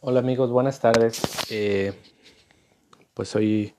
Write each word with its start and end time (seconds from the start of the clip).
Hola 0.00 0.20
amigos, 0.20 0.52
buenas 0.52 0.78
tardes. 0.78 1.20
Eh, 1.50 1.92
pues 3.14 3.34
hoy, 3.34 3.74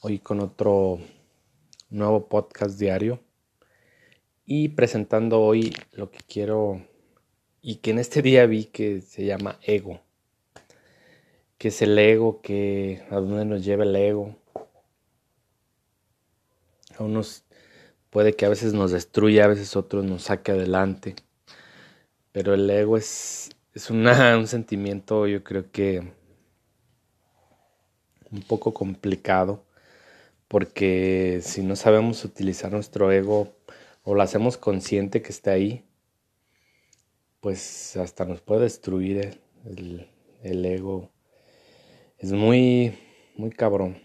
hoy 0.00 0.18
con 0.18 0.40
otro 0.40 0.98
nuevo 1.88 2.26
podcast 2.26 2.80
diario 2.80 3.20
y 4.44 4.70
presentando 4.70 5.40
hoy 5.40 5.72
lo 5.92 6.10
que 6.10 6.18
quiero 6.28 6.84
y 7.62 7.76
que 7.76 7.92
en 7.92 8.00
este 8.00 8.22
día 8.22 8.44
vi 8.46 8.64
que 8.64 9.02
se 9.02 9.24
llama 9.24 9.60
ego. 9.62 10.00
Que 11.58 11.68
es 11.68 11.80
el 11.80 11.96
ego, 11.96 12.40
que 12.42 13.04
a 13.08 13.14
dónde 13.14 13.44
nos 13.44 13.64
lleva 13.64 13.84
el 13.84 13.94
ego. 13.94 14.34
A 16.98 17.04
unos 17.04 17.44
puede 18.10 18.34
que 18.34 18.46
a 18.46 18.48
veces 18.48 18.72
nos 18.72 18.90
destruya, 18.90 19.44
a 19.44 19.48
veces 19.48 19.76
otros 19.76 20.04
nos 20.04 20.24
saque 20.24 20.50
adelante. 20.50 21.14
Pero 22.32 22.52
el 22.52 22.68
ego 22.68 22.96
es 22.96 23.50
es 23.74 23.90
un 23.90 24.46
sentimiento 24.46 25.26
yo 25.26 25.44
creo 25.44 25.70
que 25.70 26.12
un 28.30 28.42
poco 28.42 28.72
complicado 28.72 29.64
porque 30.50 31.40
si 31.42 31.62
no 31.62 31.76
sabemos 31.76 32.24
utilizar 32.24 32.72
nuestro 32.72 33.12
ego 33.12 33.54
o 34.02 34.16
lo 34.16 34.22
hacemos 34.22 34.56
consciente 34.56 35.22
que 35.22 35.30
está 35.30 35.52
ahí, 35.52 35.84
pues 37.40 37.96
hasta 37.96 38.24
nos 38.24 38.40
puede 38.40 38.62
destruir 38.62 39.40
el, 39.64 40.08
el 40.42 40.64
ego. 40.64 41.08
Es 42.18 42.32
muy, 42.32 42.98
muy 43.36 43.50
cabrón, 43.50 43.98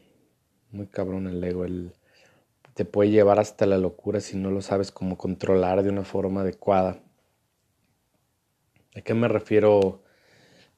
muy 0.70 0.86
cabrón 0.86 1.26
el 1.26 1.44
ego. 1.44 1.66
El, 1.66 1.94
te 2.76 2.86
puede 2.86 3.09
llevar 3.09 3.40
hasta 3.40 3.66
la 3.66 3.80
locura 3.80 4.20
si 4.20 4.38
no 4.38 4.52
lo 4.52 4.62
sabes 4.62 4.92
cómo 4.92 5.18
controlar 5.18 5.82
de 5.82 5.90
una 5.90 6.04
forma 6.04 6.42
adecuada. 6.42 7.02
¿A 8.95 9.02
qué 9.02 9.13
me 9.13 9.27
refiero 9.27 10.02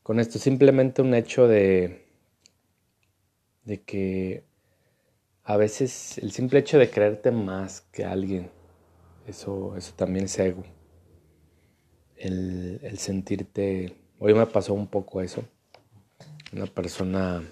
con 0.01 0.19
esto? 0.19 0.39
Simplemente 0.39 1.03
un 1.03 1.13
hecho 1.13 1.47
de, 1.47 2.07
de 3.63 3.83
que 3.83 4.43
a 5.43 5.55
veces 5.55 6.17
el 6.17 6.31
simple 6.31 6.59
hecho 6.59 6.79
de 6.79 6.89
creerte 6.89 7.29
más 7.29 7.81
que 7.91 8.05
alguien, 8.05 8.49
eso, 9.27 9.77
eso 9.77 9.93
también 9.95 10.25
es 10.25 10.39
ego. 10.39 10.63
El, 12.15 12.79
el 12.81 12.97
sentirte, 12.97 13.95
hoy 14.17 14.33
me 14.33 14.47
pasó 14.47 14.73
un 14.73 14.87
poco 14.87 15.21
eso, 15.21 15.43
una 16.51 16.65
persona 16.65 17.43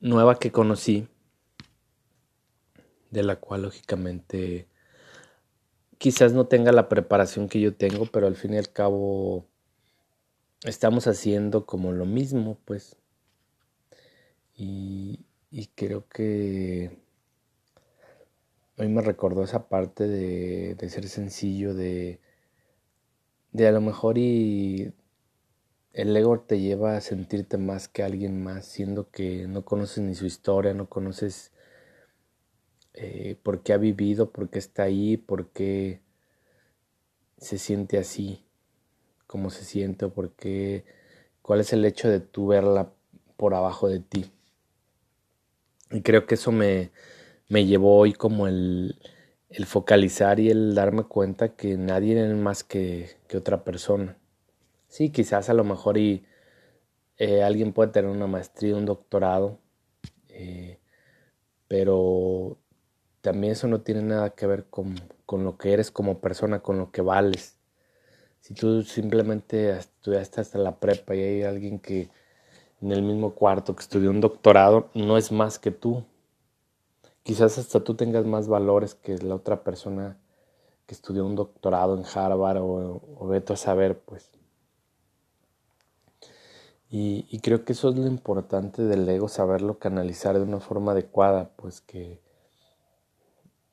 nueva 0.00 0.38
que 0.38 0.50
conocí, 0.50 1.06
de 3.10 3.22
la 3.24 3.36
cual 3.36 3.62
lógicamente 3.62 4.69
quizás 6.00 6.32
no 6.32 6.46
tenga 6.46 6.72
la 6.72 6.88
preparación 6.88 7.46
que 7.46 7.60
yo 7.60 7.74
tengo, 7.74 8.06
pero 8.06 8.26
al 8.26 8.34
fin 8.34 8.54
y 8.54 8.56
al 8.56 8.72
cabo 8.72 9.46
estamos 10.64 11.06
haciendo 11.06 11.66
como 11.66 11.92
lo 11.92 12.06
mismo, 12.06 12.58
pues. 12.64 12.96
Y, 14.56 15.26
creo 15.74 16.08
que 16.08 16.90
hoy 18.78 18.88
me 18.88 19.02
recordó 19.02 19.44
esa 19.44 19.68
parte 19.68 20.08
de, 20.08 20.74
de 20.74 20.88
ser 20.88 21.06
sencillo, 21.06 21.74
de, 21.74 22.18
de 23.52 23.68
a 23.68 23.72
lo 23.72 23.82
mejor 23.82 24.16
y 24.16 24.94
el 25.92 26.16
ego 26.16 26.40
te 26.40 26.60
lleva 26.60 26.96
a 26.96 27.00
sentirte 27.02 27.58
más 27.58 27.88
que 27.88 28.02
alguien 28.02 28.42
más, 28.42 28.64
siendo 28.64 29.10
que 29.10 29.46
no 29.48 29.66
conoces 29.66 30.02
ni 30.02 30.14
su 30.14 30.24
historia, 30.24 30.72
no 30.72 30.88
conoces 30.88 31.52
eh, 32.94 33.36
por 33.42 33.62
qué 33.62 33.72
ha 33.72 33.78
vivido, 33.78 34.30
por 34.30 34.48
qué 34.50 34.58
está 34.58 34.84
ahí, 34.84 35.16
por 35.16 35.48
qué 35.50 36.00
se 37.38 37.58
siente 37.58 37.98
así, 37.98 38.44
cómo 39.26 39.50
se 39.50 39.64
siente 39.64 40.06
o 40.06 40.10
por 40.12 40.32
qué, 40.32 40.84
cuál 41.42 41.60
es 41.60 41.72
el 41.72 41.84
hecho 41.84 42.08
de 42.08 42.20
tú 42.20 42.48
verla 42.48 42.92
por 43.36 43.54
abajo 43.54 43.88
de 43.88 44.00
ti. 44.00 44.30
Y 45.90 46.02
creo 46.02 46.26
que 46.26 46.34
eso 46.34 46.52
me, 46.52 46.90
me 47.48 47.66
llevó 47.66 47.98
hoy 47.98 48.12
como 48.12 48.46
el, 48.46 48.96
el, 49.48 49.66
focalizar 49.66 50.38
y 50.38 50.50
el 50.50 50.74
darme 50.74 51.04
cuenta 51.04 51.56
que 51.56 51.76
nadie 51.76 52.22
es 52.22 52.36
más 52.36 52.62
que, 52.62 53.10
otra 53.34 53.64
persona. 53.64 54.16
Sí, 54.88 55.10
quizás 55.10 55.48
a 55.48 55.54
lo 55.54 55.64
mejor 55.64 55.98
y 55.98 56.24
eh, 57.18 57.42
alguien 57.42 57.72
puede 57.72 57.92
tener 57.92 58.10
una 58.10 58.26
maestría, 58.26 58.76
un 58.76 58.86
doctorado, 58.86 59.58
eh, 60.28 60.78
pero 61.68 62.59
también 63.20 63.52
eso 63.52 63.66
no 63.68 63.80
tiene 63.80 64.02
nada 64.02 64.30
que 64.30 64.46
ver 64.46 64.66
con, 64.70 64.94
con, 65.26 65.44
lo 65.44 65.58
que 65.58 65.72
eres 65.72 65.90
como 65.90 66.18
persona, 66.20 66.60
con 66.60 66.78
lo 66.78 66.90
que 66.90 67.02
vales. 67.02 67.56
Si 68.40 68.54
tú 68.54 68.82
simplemente 68.82 69.70
estudiaste 69.70 70.40
hasta 70.40 70.58
la 70.58 70.76
prepa 70.76 71.14
y 71.14 71.22
hay 71.22 71.42
alguien 71.42 71.78
que 71.78 72.08
en 72.80 72.92
el 72.92 73.02
mismo 73.02 73.34
cuarto 73.34 73.76
que 73.76 73.82
estudió 73.82 74.10
un 74.10 74.20
doctorado, 74.20 74.88
no 74.94 75.18
es 75.18 75.32
más 75.32 75.58
que 75.58 75.70
tú. 75.70 76.04
Quizás 77.22 77.58
hasta 77.58 77.80
tú 77.84 77.94
tengas 77.94 78.24
más 78.24 78.48
valores 78.48 78.94
que 78.94 79.18
la 79.18 79.34
otra 79.34 79.62
persona 79.62 80.18
que 80.86 80.94
estudió 80.94 81.26
un 81.26 81.36
doctorado 81.36 81.96
en 81.96 82.04
Harvard 82.04 82.58
o, 82.58 83.02
o 83.18 83.26
veto 83.28 83.52
a 83.52 83.56
saber, 83.56 83.98
pues. 84.00 84.30
Y, 86.90 87.26
y 87.30 87.38
creo 87.40 87.64
que 87.64 87.72
eso 87.72 87.90
es 87.90 87.96
lo 87.96 88.06
importante 88.06 88.82
del 88.82 89.08
ego, 89.08 89.28
saberlo 89.28 89.78
canalizar 89.78 90.34
de 90.36 90.42
una 90.42 90.58
forma 90.58 90.92
adecuada, 90.92 91.50
pues 91.56 91.80
que 91.82 92.18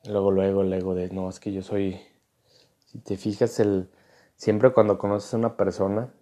Luego, 0.04 0.30
luego, 0.30 0.62
el 0.62 0.72
ego 0.72 0.94
de, 0.94 1.10
no, 1.10 1.28
es 1.28 1.40
que 1.40 1.52
yo 1.52 1.62
soy, 1.62 2.00
si 2.86 2.98
te 2.98 3.16
fijas, 3.16 3.60
el, 3.60 3.90
siempre 4.36 4.72
cuando 4.72 4.98
conoces 4.98 5.34
a 5.34 5.38
una 5.38 5.56
persona, 5.56 6.12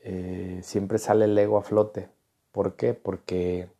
eh, 0.00 0.60
siempre 0.62 0.98
sale 0.98 1.26
el 1.26 1.36
ego 1.38 1.58
a 1.58 1.62
flote. 1.62 2.08
¿Por 2.52 2.76
qué? 2.76 2.94
Porque 2.94 3.70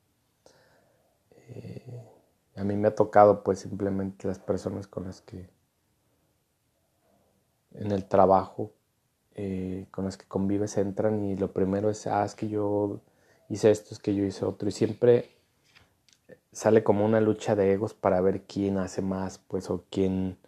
eh, 1.32 2.02
a 2.56 2.64
mí 2.64 2.76
me 2.76 2.88
ha 2.88 2.94
tocado 2.94 3.42
pues 3.42 3.60
simplemente 3.60 4.28
las 4.28 4.38
personas 4.38 4.86
con 4.86 5.04
las 5.04 5.20
que 5.20 5.50
en 7.72 7.90
el 7.90 8.06
trabajo 8.06 8.72
eh, 9.34 9.86
con 9.90 10.04
las 10.04 10.18
que 10.18 10.26
convives 10.26 10.76
entran 10.76 11.24
y 11.24 11.36
lo 11.36 11.52
primero 11.52 11.88
es, 11.88 12.06
ah, 12.06 12.24
es 12.24 12.34
que 12.34 12.48
yo 12.48 13.00
hice 13.48 13.70
esto, 13.70 13.94
es 13.94 13.98
que 13.98 14.14
yo 14.14 14.24
hice 14.24 14.44
otro 14.44 14.68
y 14.68 14.72
siempre 14.72 15.30
sale 16.52 16.82
como 16.84 17.04
una 17.04 17.20
lucha 17.20 17.56
de 17.56 17.72
egos 17.72 17.94
para 17.94 18.20
ver 18.20 18.42
quién 18.42 18.78
hace 18.78 19.02
más, 19.02 19.38
pues, 19.38 19.70
o 19.70 19.84
quién... 19.90 20.38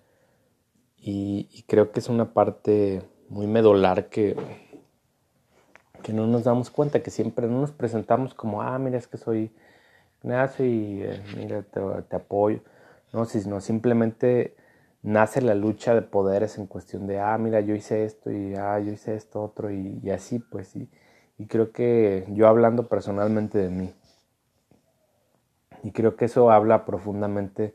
Y, 0.96 1.64
creo 1.66 1.92
que 1.92 2.00
es 2.00 2.08
una 2.08 2.32
parte 2.32 3.02
muy 3.28 3.46
medular 3.46 4.08
que, 4.08 4.36
que 6.02 6.12
no 6.12 6.26
nos 6.26 6.44
damos 6.44 6.70
cuenta, 6.70 7.02
que 7.02 7.10
siempre 7.10 7.46
no 7.46 7.60
nos 7.60 7.72
presentamos 7.72 8.34
como, 8.34 8.62
ah, 8.62 8.78
mira, 8.78 8.98
es 8.98 9.06
que 9.06 9.18
soy 9.18 9.50
nace 10.22 10.66
y 10.66 11.02
eh, 11.02 11.22
mira, 11.36 11.62
te, 11.62 12.16
apoyo. 12.16 12.60
No, 13.12 13.24
sino 13.26 13.60
simplemente 13.60 14.56
nace 15.02 15.42
la 15.42 15.54
lucha 15.54 15.94
de 15.94 16.02
poderes 16.02 16.58
en 16.58 16.66
cuestión 16.66 17.06
de, 17.06 17.20
ah, 17.20 17.36
mira, 17.38 17.60
yo 17.60 17.74
hice 17.74 18.04
esto 18.04 18.30
y, 18.30 18.54
ah, 18.54 18.78
yo 18.80 18.92
hice 18.92 19.14
esto 19.14 19.42
otro 19.42 19.70
y, 19.70 20.00
y 20.02 20.10
así, 20.10 20.38
pues, 20.38 20.74
y, 20.76 20.88
y 21.38 21.46
creo 21.46 21.72
que 21.72 22.26
yo 22.30 22.48
hablando 22.48 22.88
personalmente 22.88 23.58
de 23.58 23.70
mí, 23.70 23.94
y 25.84 25.92
creo 25.92 26.16
que 26.16 26.24
eso 26.24 26.50
habla 26.50 26.86
profundamente 26.86 27.74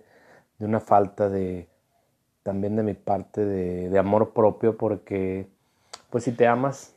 de 0.58 0.66
una 0.66 0.80
falta 0.80 1.30
de, 1.30 1.70
también 2.42 2.76
de 2.76 2.82
mi 2.82 2.96
parte, 2.96 3.46
de, 3.46 4.00
amor 4.00 4.34
propio, 4.34 4.78
porque 4.78 5.48
pues 6.10 6.24
si 6.24 6.32
te 6.32 6.48
amas, 6.48 6.96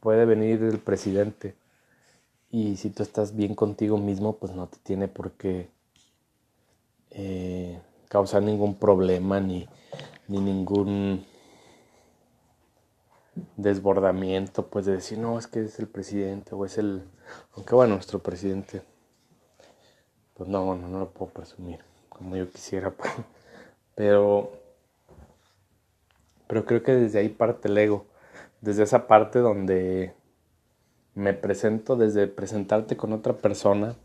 puede 0.00 0.26
venir 0.26 0.62
el 0.62 0.78
presidente. 0.78 1.56
Y 2.50 2.76
si 2.76 2.90
tú 2.90 3.02
estás 3.02 3.34
bien 3.34 3.54
contigo 3.54 3.96
mismo, 3.96 4.36
pues 4.36 4.52
no 4.52 4.66
te 4.68 4.76
tiene 4.82 5.08
por 5.08 5.32
qué 5.32 5.70
eh, 7.10 7.80
causar 8.10 8.42
ningún 8.42 8.74
problema 8.74 9.40
ni, 9.40 9.66
ni 10.28 10.40
ningún 10.40 11.24
desbordamiento, 13.56 14.66
pues 14.66 14.84
de 14.84 14.92
decir, 14.92 15.18
no, 15.18 15.38
es 15.38 15.46
que 15.46 15.64
es 15.64 15.78
el 15.78 15.88
presidente 15.88 16.54
o 16.54 16.66
es 16.66 16.76
el... 16.76 17.02
Aunque 17.54 17.74
bueno, 17.74 17.94
nuestro 17.94 18.18
presidente 18.18 18.82
pues 20.38 20.48
no, 20.48 20.64
bueno, 20.64 20.88
no 20.88 21.00
lo 21.00 21.10
puedo 21.10 21.32
presumir 21.32 21.80
como 22.08 22.36
yo 22.36 22.50
quisiera, 22.50 22.90
pues. 22.90 23.12
Pero, 23.94 24.52
pero 26.46 26.64
creo 26.64 26.84
que 26.84 26.92
desde 26.92 27.18
ahí 27.18 27.28
parte 27.28 27.66
el 27.66 27.76
ego, 27.76 28.06
desde 28.60 28.84
esa 28.84 29.08
parte 29.08 29.40
donde 29.40 30.14
me 31.14 31.34
presento, 31.34 31.96
desde 31.96 32.28
presentarte 32.28 32.96
con 32.96 33.12
otra 33.12 33.32
persona 33.32 33.96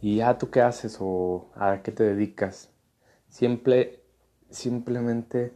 y, 0.00 0.20
ah, 0.20 0.38
¿tú 0.38 0.50
qué 0.50 0.60
haces? 0.60 0.98
o 1.00 1.46
¿a 1.56 1.82
qué 1.82 1.90
te 1.90 2.04
dedicas? 2.04 2.70
Siempre, 3.28 4.04
simplemente 4.50 5.52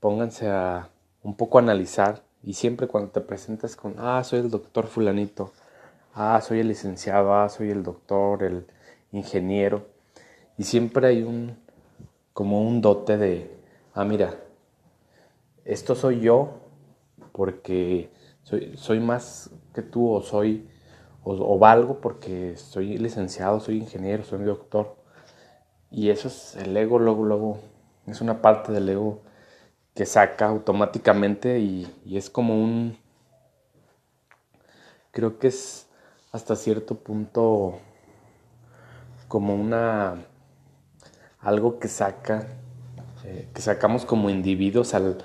pónganse 0.00 0.50
a 0.50 0.90
un 1.22 1.36
poco 1.36 1.60
analizar 1.60 2.24
y 2.42 2.54
siempre 2.54 2.88
cuando 2.88 3.10
te 3.10 3.20
presentas 3.20 3.76
con, 3.76 3.94
ah, 3.98 4.24
soy 4.24 4.40
el 4.40 4.50
doctor 4.50 4.88
fulanito, 4.88 5.52
ah, 6.14 6.40
soy 6.40 6.58
el 6.58 6.68
licenciado, 6.68 7.32
ah, 7.34 7.48
soy 7.48 7.70
el 7.70 7.84
doctor, 7.84 8.42
el 8.42 8.66
ingeniero, 9.12 9.86
y 10.58 10.64
siempre 10.64 11.06
hay 11.06 11.22
un, 11.22 11.56
como 12.32 12.62
un 12.66 12.80
dote 12.80 13.16
de, 13.18 13.50
ah, 13.94 14.04
mira, 14.04 14.34
esto 15.64 15.94
soy 15.94 16.20
yo 16.20 16.60
porque 17.32 18.10
soy, 18.42 18.76
soy 18.76 19.00
más 19.00 19.50
que 19.74 19.82
tú 19.82 20.10
o 20.10 20.22
soy 20.22 20.68
o, 21.24 21.58
valgo 21.58 22.00
porque 22.00 22.56
soy 22.56 22.98
licenciado, 22.98 23.60
soy 23.60 23.78
ingeniero, 23.78 24.24
soy 24.24 24.42
doctor. 24.44 24.96
Y 25.90 26.10
eso 26.10 26.28
es 26.28 26.56
el 26.56 26.76
ego, 26.76 26.98
luego, 26.98 27.24
luego, 27.24 27.58
es 28.06 28.20
una 28.20 28.42
parte 28.42 28.72
del 28.72 28.88
ego 28.88 29.20
que 29.94 30.06
saca 30.06 30.48
automáticamente 30.48 31.60
y, 31.60 31.86
y 32.04 32.16
es 32.16 32.30
como 32.30 32.60
un, 32.60 32.98
creo 35.12 35.38
que 35.38 35.48
es 35.48 35.86
hasta 36.32 36.56
cierto 36.56 36.96
punto 36.96 37.78
como 39.32 39.54
una, 39.54 40.26
algo 41.40 41.78
que 41.78 41.88
saca, 41.88 42.48
eh, 43.24 43.48
que 43.54 43.62
sacamos 43.62 44.04
como 44.04 44.28
individuos 44.28 44.92
al, 44.92 45.16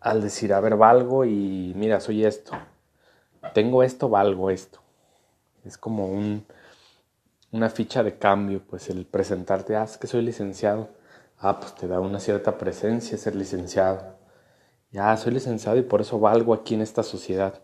al 0.00 0.20
decir, 0.20 0.52
a 0.52 0.58
ver, 0.58 0.74
valgo 0.74 1.24
y 1.24 1.72
mira, 1.76 2.00
soy 2.00 2.24
esto, 2.24 2.50
tengo 3.52 3.84
esto, 3.84 4.08
valgo 4.08 4.50
esto. 4.50 4.80
Es 5.64 5.78
como 5.78 6.08
un, 6.08 6.44
una 7.52 7.70
ficha 7.70 8.02
de 8.02 8.18
cambio, 8.18 8.60
pues 8.68 8.90
el 8.90 9.06
presentarte, 9.06 9.76
ah, 9.76 9.84
es 9.84 9.96
que 9.96 10.08
soy 10.08 10.22
licenciado. 10.22 10.88
Ah, 11.38 11.60
pues 11.60 11.72
te 11.76 11.86
da 11.86 12.00
una 12.00 12.18
cierta 12.18 12.58
presencia 12.58 13.16
ser 13.16 13.36
licenciado. 13.36 14.16
Ya, 14.90 15.16
soy 15.16 15.34
licenciado 15.34 15.78
y 15.78 15.82
por 15.82 16.00
eso 16.00 16.18
valgo 16.18 16.52
aquí 16.52 16.74
en 16.74 16.80
esta 16.80 17.04
sociedad. 17.04 17.62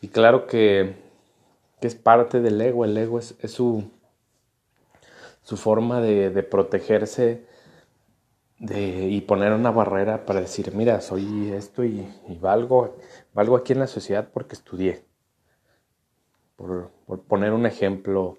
Y 0.00 0.06
claro 0.06 0.46
que, 0.46 0.94
que 1.80 1.88
es 1.88 1.96
parte 1.96 2.40
del 2.40 2.60
ego, 2.60 2.84
el 2.84 2.96
ego 2.96 3.18
es 3.18 3.34
su, 3.50 3.90
su 5.46 5.56
forma 5.56 6.00
de, 6.00 6.42
protegerse 6.42 7.44
y 8.58 9.20
poner 9.20 9.52
una 9.52 9.70
barrera 9.70 10.26
para 10.26 10.40
decir, 10.40 10.74
mira, 10.74 11.00
soy 11.00 11.52
esto 11.52 11.84
y, 11.84 12.06
y 12.28 12.36
valgo, 12.38 12.96
valgo 13.32 13.56
aquí 13.56 13.72
en 13.72 13.78
la 13.78 13.86
sociedad 13.86 14.28
porque 14.32 14.56
estudié 14.56 15.04
por, 16.56 16.90
poner 17.28 17.52
un 17.52 17.66
ejemplo 17.66 18.38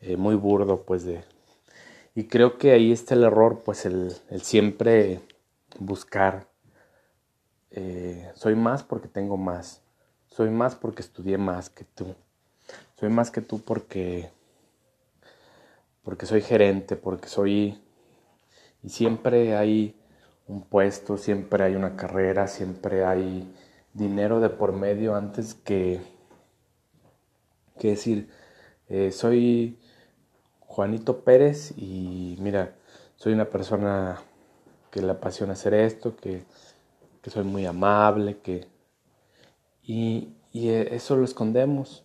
eh, 0.00 0.16
muy 0.16 0.36
burdo, 0.36 0.84
pues 0.84 1.04
de... 1.04 1.24
Y 2.14 2.28
creo 2.28 2.58
que 2.58 2.70
ahí 2.70 2.92
está 2.92 3.14
el 3.14 3.24
error, 3.24 3.62
pues 3.64 3.84
el, 3.84 4.12
siempre 4.40 5.20
buscar, 5.78 6.46
eh, 7.70 8.30
soy 8.34 8.54
más 8.54 8.84
porque 8.84 9.08
tengo 9.08 9.36
más, 9.36 9.82
soy 10.28 10.50
más 10.50 10.76
porque 10.76 11.02
estudié 11.02 11.36
más 11.36 11.68
que 11.68 11.84
tú, 11.84 12.14
soy 12.98 13.10
más 13.10 13.30
que 13.30 13.42
tú 13.42 13.60
porque, 13.60 14.30
porque 16.06 16.24
soy 16.24 16.40
gerente, 16.40 16.94
porque 16.94 17.28
soy... 17.28 17.82
Y 18.84 18.90
siempre 18.90 19.56
hay 19.56 19.96
un 20.46 20.62
puesto, 20.62 21.18
siempre 21.18 21.64
hay 21.64 21.74
una 21.74 21.96
carrera, 21.96 22.46
siempre 22.46 23.04
hay 23.04 23.52
dinero 23.92 24.38
de 24.38 24.48
por 24.48 24.72
medio 24.72 25.16
antes 25.16 25.54
que 25.54 26.00
que 27.76 27.88
decir, 27.88 28.30
eh, 28.88 29.10
soy 29.10 29.80
Juanito 30.60 31.24
Pérez 31.24 31.74
y 31.76 32.36
mira, 32.40 32.76
soy 33.16 33.32
una 33.32 33.46
persona 33.46 34.22
que 34.92 35.02
le 35.02 35.10
apasiona 35.10 35.54
hacer 35.54 35.74
esto, 35.74 36.16
que, 36.16 36.44
soy 37.26 37.42
muy 37.42 37.66
amable, 37.66 38.38
que... 38.38 38.68
Y, 39.82 40.36
y 40.52 40.68
eso 40.68 41.16
lo 41.16 41.24
escondemos 41.24 42.04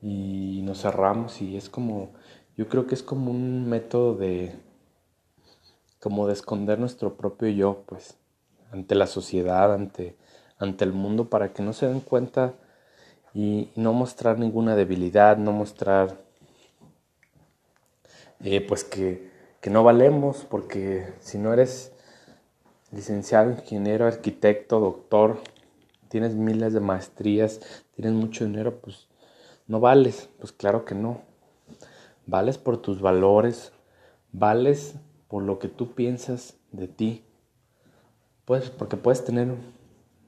y 0.00 0.62
nos 0.64 0.82
cerramos 0.82 1.40
y 1.40 1.56
es 1.56 1.68
como, 1.68 2.12
yo 2.62 2.68
creo 2.68 2.86
que 2.86 2.94
es 2.94 3.02
como 3.02 3.32
un 3.32 3.68
método 3.68 4.14
de, 4.14 4.54
como 5.98 6.28
de 6.28 6.32
esconder 6.32 6.78
nuestro 6.78 7.16
propio 7.16 7.48
yo, 7.48 7.82
pues, 7.86 8.16
ante 8.70 8.94
la 8.94 9.08
sociedad, 9.08 9.74
ante, 9.74 10.14
ante 10.58 10.84
el 10.84 10.92
mundo, 10.92 11.28
para 11.28 11.52
que 11.52 11.60
no 11.60 11.72
se 11.72 11.88
den 11.88 11.98
cuenta 11.98 12.54
y 13.34 13.70
no 13.74 13.92
mostrar 13.92 14.38
ninguna 14.38 14.76
debilidad, 14.76 15.38
no 15.38 15.50
mostrar 15.50 16.20
eh, 18.44 18.60
pues 18.60 18.84
que, 18.84 19.28
que, 19.60 19.68
no 19.68 19.82
valemos, 19.82 20.46
porque 20.48 21.14
si 21.18 21.38
no 21.38 21.52
eres 21.52 21.90
licenciado, 22.92 23.50
ingeniero, 23.50 24.06
arquitecto, 24.06 24.78
doctor, 24.78 25.40
tienes 26.06 26.36
miles 26.36 26.74
de 26.74 26.80
maestrías, 26.80 27.58
tienes 27.96 28.12
mucho 28.12 28.44
dinero, 28.44 28.78
pues 28.80 29.08
no 29.66 29.80
vales, 29.80 30.28
pues 30.38 30.52
claro 30.52 30.84
que 30.84 30.94
no. 30.94 31.31
Vales 32.26 32.58
por 32.58 32.80
tus 32.80 33.00
valores, 33.00 33.72
vales 34.32 34.94
por 35.28 35.42
lo 35.42 35.58
que 35.58 35.68
tú 35.68 35.94
piensas 35.94 36.56
de 36.70 36.88
ti. 36.88 37.24
Pues 38.44 38.70
porque 38.70 38.96
puedes 38.96 39.24
tener 39.24 39.54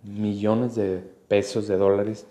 millones 0.03 0.75
de 0.75 0.99
pesos, 1.29 1.67
de 1.69 1.77
dólares, 1.77 2.27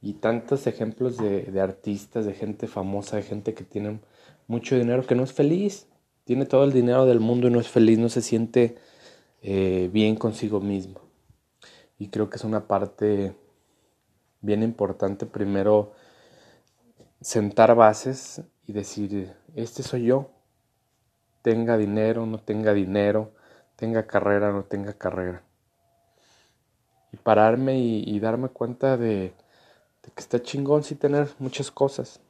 y 0.00 0.14
tantos 0.14 0.66
ejemplos 0.66 1.16
de, 1.16 1.60
artistas, 1.60 2.24
de 2.24 2.34
gente 2.34 2.66
famosa, 2.66 3.16
de 3.16 3.22
gente 3.22 3.54
que 3.54 3.64
tiene 3.64 4.00
mucho 4.46 4.76
dinero 4.76 5.06
que 5.06 5.14
no 5.14 5.24
es 5.24 5.32
feliz, 5.32 5.86
tiene 6.24 6.46
todo 6.46 6.64
el 6.64 6.72
dinero 6.72 7.06
del 7.06 7.20
mundo 7.20 7.48
y 7.48 7.50
no 7.50 7.60
es 7.60 7.68
feliz, 7.68 7.98
no 7.98 8.08
se 8.08 8.22
siente 8.22 8.76
eh, 9.42 9.90
bien 9.92 10.16
consigo 10.16 10.60
mismo. 10.60 11.00
Y 11.98 12.08
creo 12.08 12.30
que 12.30 12.36
es 12.36 12.44
una 12.44 12.68
parte 12.68 13.34
bien 14.40 14.62
importante 14.62 15.26
primero 15.26 15.92
sentar 17.20 17.74
bases 17.74 18.42
y 18.68 18.72
decir, 18.72 19.34
este 19.56 19.82
soy 19.82 20.04
yo, 20.04 20.30
tenga 21.42 21.76
dinero, 21.76 22.26
no 22.26 22.38
tenga 22.38 22.72
dinero, 22.72 23.32
tenga 23.74 24.06
carrera, 24.06 24.52
no 24.52 24.62
tenga 24.62 24.92
carrera. 24.92 25.42
Y 27.10 27.16
pararme 27.16 27.78
y 27.78 28.20
darme 28.20 28.50
cuenta 28.50 28.96
de, 28.96 29.32
que 30.14 30.20
está 30.20 30.40
chingón 30.40 30.84
sí 30.84 30.94
tener 30.94 31.28
muchas 31.38 31.70
cosas, 31.70 32.20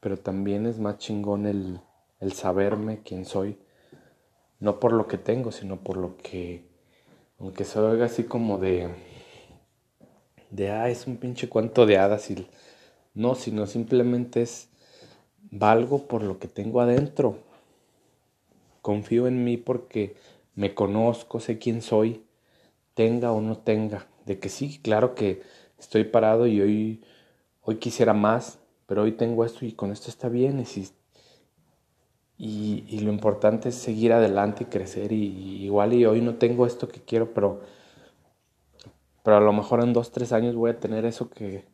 pero 0.00 0.18
también 0.18 0.66
es 0.66 0.78
más 0.78 0.98
chingón 0.98 1.46
el, 1.46 1.80
el 2.20 2.32
saberme 2.32 3.00
quién 3.02 3.24
soy, 3.24 3.58
no 4.60 4.78
por 4.78 4.92
lo 4.92 5.06
que 5.06 5.18
tengo, 5.18 5.52
sino 5.52 5.80
por 5.80 5.96
lo 5.96 6.16
que, 6.18 6.68
aunque 7.38 7.64
se 7.64 7.78
oiga 7.78 8.06
así 8.06 8.24
como 8.24 8.58
de, 8.58 8.94
de, 10.50 10.70
ah, 10.70 10.88
es 10.88 11.06
un 11.06 11.16
pinche 11.16 11.48
cuento 11.48 11.86
de 11.86 11.96
hadas, 11.96 12.30
y, 12.30 12.46
no, 13.14 13.34
sino 13.34 13.66
simplemente 13.66 14.42
es, 14.42 14.68
valgo 15.50 16.06
por 16.06 16.22
lo 16.22 16.38
que 16.38 16.48
tengo 16.48 16.80
adentro, 16.80 17.38
confío 18.82 19.26
en 19.26 19.44
mí 19.44 19.56
porque 19.56 20.16
me 20.54 20.74
conozco, 20.74 21.40
sé 21.40 21.58
quién 21.58 21.80
soy, 21.80 22.22
tenga 22.94 23.32
o 23.32 23.40
no 23.40 23.56
tenga, 23.58 24.06
de 24.26 24.38
que 24.38 24.48
sí, 24.48 24.78
claro 24.82 25.14
que 25.14 25.42
estoy 25.78 26.04
parado 26.04 26.46
y 26.46 26.60
hoy, 26.60 27.02
hoy 27.62 27.76
quisiera 27.76 28.14
más, 28.14 28.58
pero 28.86 29.02
hoy 29.02 29.12
tengo 29.12 29.44
esto 29.44 29.64
y 29.64 29.72
con 29.72 29.92
esto 29.92 30.10
está 30.10 30.28
bien. 30.28 30.64
Y, 32.36 32.84
y, 32.88 33.00
lo 33.00 33.12
importante 33.12 33.68
es 33.68 33.76
seguir 33.76 34.12
adelante 34.12 34.64
y 34.64 34.66
crecer. 34.66 35.12
Y, 35.12 35.64
igual 35.64 35.92
y 35.94 36.04
hoy 36.04 36.20
no 36.20 36.34
tengo 36.36 36.66
esto 36.66 36.88
que 36.88 37.00
quiero, 37.00 37.32
pero, 37.32 37.60
pero 39.22 39.36
a 39.36 39.40
lo 39.40 39.52
mejor 39.52 39.82
en 39.82 39.92
dos, 39.92 40.10
tres 40.10 40.32
años 40.32 40.54
voy 40.54 40.70
a 40.70 40.80
tener 40.80 41.04
eso 41.04 41.30
que, 41.30 41.64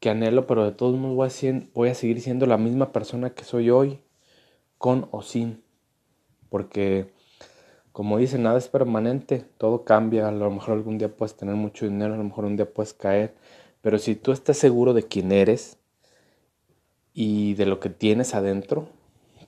que 0.00 0.10
anhelo, 0.10 0.46
pero 0.46 0.64
de 0.64 0.72
todos 0.72 0.96
modos 0.96 1.16
voy 1.72 1.88
a, 1.88 1.94
seguir 1.94 2.20
siendo 2.20 2.46
la 2.46 2.58
misma 2.58 2.92
persona 2.92 3.30
que 3.30 3.44
soy 3.44 3.70
hoy, 3.70 4.00
con 4.78 5.08
o 5.10 5.22
sin. 5.22 5.62
Porque 6.50 7.12
como 7.92 8.18
dice, 8.18 8.38
nada 8.38 8.58
es 8.58 8.68
permanente, 8.68 9.44
todo 9.56 9.84
cambia, 9.84 10.28
a 10.28 10.32
lo 10.32 10.50
mejor 10.50 10.74
algún 10.74 10.98
día 10.98 11.14
puedes 11.14 11.36
tener 11.36 11.54
mucho 11.54 11.86
dinero, 11.86 12.14
a 12.14 12.16
lo 12.16 12.24
mejor 12.24 12.44
un 12.44 12.56
día 12.56 12.68
puedes 12.68 12.92
caer, 12.92 13.34
pero 13.82 13.98
si 13.98 14.16
tú 14.16 14.32
estás 14.32 14.56
seguro 14.56 14.94
de 14.94 15.04
quién 15.04 15.30
eres 15.30 15.78
y 17.12 17.54
de 17.54 17.66
lo 17.66 17.78
que 17.78 17.90
tienes 17.90 18.34
adentro, 18.34 18.88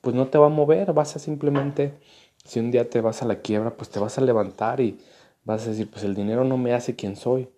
pues 0.01 0.15
no 0.15 0.29
te 0.29 0.39
va 0.39 0.47
a 0.47 0.51
mover, 0.51 0.93
vas 0.93 1.17
a 1.17 1.19
simplemente, 1.19 1.95
si 2.45 2.61
un 2.61 2.71
día 2.71 2.89
te 2.89 3.01
vas 3.01 3.23
a 3.23 3.27
la 3.27 3.41
quiebra, 3.41 3.77
pues 3.77 3.91
te 3.91 3.99
vas 3.99 4.19
a 4.19 4.21
levantar 4.21 4.81
y 4.81 5.01
vas 5.45 5.67
a 5.67 5.71
decir, 5.71 5.91
pues 5.91 6.05
el 6.05 6.15
dinero 6.15 6.45
no 6.45 6.59
me 6.59 6.73
hace 6.75 6.95
quien 6.95 7.17
soy. 7.17 7.49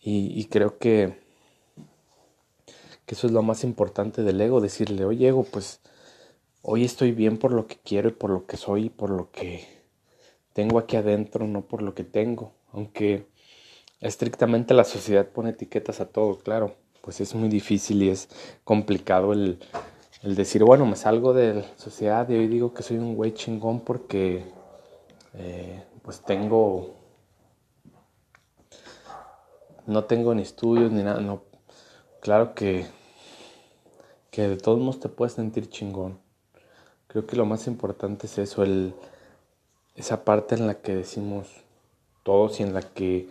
Y, 0.00 0.46
creo 0.46 0.78
que, 0.78 1.20
que 3.08 3.14
eso 3.14 3.26
es 3.26 3.32
lo 3.32 3.42
más 3.42 3.64
importante 3.64 4.22
del 4.22 4.38
ego, 4.38 4.60
decirle, 4.60 5.06
oye 5.06 5.28
ego, 5.28 5.42
pues 5.42 5.80
hoy 6.60 6.84
estoy 6.84 7.12
bien 7.12 7.38
por 7.38 7.52
lo 7.52 7.66
que 7.66 7.78
quiero 7.82 8.10
y 8.10 8.12
por 8.12 8.28
lo 8.28 8.44
que 8.44 8.58
soy 8.58 8.84
y 8.84 8.90
por 8.90 9.08
lo 9.08 9.30
que 9.30 9.66
tengo 10.52 10.78
aquí 10.78 10.96
adentro, 10.96 11.46
no 11.46 11.62
por 11.62 11.80
lo 11.80 11.94
que 11.94 12.04
tengo. 12.04 12.52
Aunque 12.70 13.26
estrictamente 14.02 14.74
la 14.74 14.84
sociedad 14.84 15.26
pone 15.26 15.50
etiquetas 15.50 16.02
a 16.02 16.10
todo, 16.10 16.38
claro, 16.38 16.74
pues 17.00 17.22
es 17.22 17.34
muy 17.34 17.48
difícil 17.48 18.02
y 18.02 18.10
es 18.10 18.28
complicado 18.62 19.32
el, 19.32 19.58
decir, 20.22 20.62
bueno, 20.62 20.84
me 20.84 20.96
salgo 20.96 21.32
de 21.32 21.54
la 21.54 21.78
sociedad 21.78 22.28
y 22.28 22.34
hoy 22.34 22.46
digo 22.46 22.74
que 22.74 22.82
soy 22.82 22.98
un 22.98 23.14
güey 23.14 23.32
chingón 23.32 23.80
porque 23.80 24.44
eh, 25.32 25.82
pues 26.02 26.20
tengo, 26.20 26.94
no 29.86 30.04
tengo 30.04 30.34
ni 30.34 30.42
estudios 30.42 30.92
ni 30.92 31.02
nada, 31.02 31.22
no, 31.22 31.47
claro 32.28 32.54
que, 32.54 32.84
que 34.30 34.48
de 34.48 34.58
todos 34.58 34.78
modos 34.78 35.00
te 35.00 35.08
puedes 35.08 35.32
sentir 35.32 35.70
chingón 35.70 36.18
Creo 37.06 37.26
que 37.26 37.36
lo 37.36 37.46
más 37.46 37.66
importante 37.66 38.26
es 38.26 38.36
eso, 38.36 38.62
el, 38.62 38.92
esa 39.94 40.26
parte 40.26 40.54
en 40.54 40.66
la 40.66 40.82
que 40.82 40.94
decimos 40.94 41.48
todos 42.24 42.60
y 42.60 42.64
en 42.64 42.74
la 42.74 42.82
que 42.82 43.30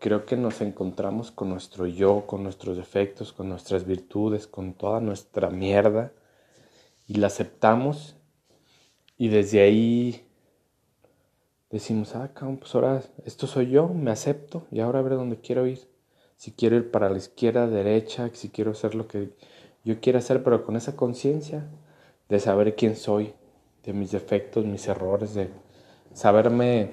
creo 0.00 0.26
que 0.26 0.36
nos 0.36 0.60
encontramos 0.62 1.30
con 1.30 1.48
nuestro 1.48 1.86
yo, 1.86 2.26
con 2.26 2.42
nuestros 2.42 2.76
defectos, 2.76 3.32
con 3.32 3.48
nuestras 3.48 3.86
virtudes, 3.86 4.48
con 4.48 4.72
toda 4.72 4.98
nuestra 4.98 5.48
mierda 5.48 6.10
y 7.06 7.14
la 7.14 7.28
aceptamos 7.28 8.16
y 9.16 9.28
desde 9.28 9.62
ahí 9.62 10.26
decimos, 11.70 12.16
ah, 12.16 12.32
pues 12.34 12.74
ahora 12.74 13.00
esto 13.24 13.46
soy 13.46 13.70
yo, 13.70 13.86
me 13.90 14.10
acepto 14.10 14.66
y 14.72 14.80
ahora 14.80 14.98
a 14.98 15.02
ver 15.02 15.12
dónde 15.12 15.36
quiero 15.36 15.68
ir. 15.68 15.93
Si 16.44 16.52
quiero 16.52 16.76
ir 16.76 16.90
para 16.90 17.08
la 17.08 17.16
izquierda, 17.16 17.66
derecha, 17.66 18.28
si 18.34 18.50
quiero 18.50 18.72
hacer 18.72 18.94
lo 18.94 19.08
que 19.08 19.30
yo 19.82 19.98
quiero 19.98 20.18
hacer, 20.18 20.44
pero 20.44 20.62
con 20.62 20.76
esa 20.76 20.94
conciencia 20.94 21.66
de 22.28 22.38
saber 22.38 22.76
quién 22.76 22.96
soy, 22.96 23.32
de 23.82 23.94
mis 23.94 24.10
defectos, 24.10 24.66
mis 24.66 24.86
errores, 24.86 25.32
de 25.32 25.48
saberme 26.12 26.90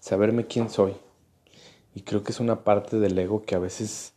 saberme 0.00 0.48
quién 0.48 0.68
soy. 0.68 0.96
Y 1.94 2.00
creo 2.00 2.24
que 2.24 2.32
es 2.32 2.40
una 2.40 2.64
parte 2.64 2.98
del 2.98 3.16
ego 3.16 3.44
que 3.44 3.54
a 3.54 3.60
veces 3.60 4.14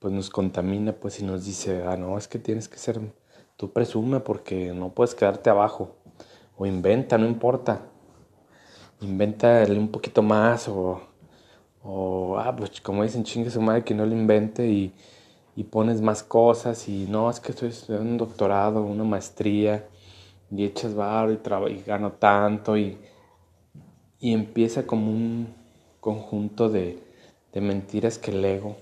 pues 0.00 0.12
nos 0.12 0.30
contamina 0.30 0.94
pues 0.94 1.20
y 1.20 1.24
nos 1.24 1.44
dice, 1.44 1.84
ah, 1.84 1.96
no, 1.96 2.18
es 2.18 2.26
que 2.26 2.40
tienes 2.40 2.68
que 2.68 2.78
ser, 2.78 3.00
tú 3.56 3.72
presume 3.72 4.18
porque 4.18 4.72
no 4.74 4.90
puedes 4.94 5.14
quedarte 5.14 5.48
abajo. 5.48 5.94
O 6.56 6.66
inventa, 6.66 7.16
no 7.18 7.26
importa. 7.26 7.82
Inventa 9.00 9.64
un 9.68 9.92
poquito 9.92 10.22
más 10.22 10.66
o, 10.66 11.14
o 11.86 12.38
ah, 12.38 12.54
pues 12.56 12.80
como 12.80 13.02
dicen, 13.02 13.24
chingue 13.24 13.50
su 13.50 13.60
madre 13.60 13.84
que 13.84 13.94
no 13.94 14.04
lo 14.06 14.12
invente 14.12 14.66
y, 14.68 14.92
y 15.54 15.64
pones 15.64 16.00
más 16.00 16.22
cosas 16.22 16.88
y 16.88 17.06
no, 17.08 17.30
es 17.30 17.40
que 17.40 17.52
estoy 17.52 17.68
estudiando 17.68 18.10
un 18.10 18.18
doctorado, 18.18 18.82
una 18.82 19.04
maestría 19.04 19.86
y 20.50 20.64
echas 20.64 20.94
barro 20.94 21.32
y, 21.32 21.72
y 21.72 21.82
gano 21.82 22.12
tanto 22.12 22.76
y 22.76 22.98
y 24.18 24.32
empieza 24.32 24.86
como 24.86 25.10
un 25.10 25.54
conjunto 26.00 26.68
de, 26.68 26.98
mentiras 27.54 28.18
que 28.18 28.32
el 28.32 28.44
ego, 28.44 28.76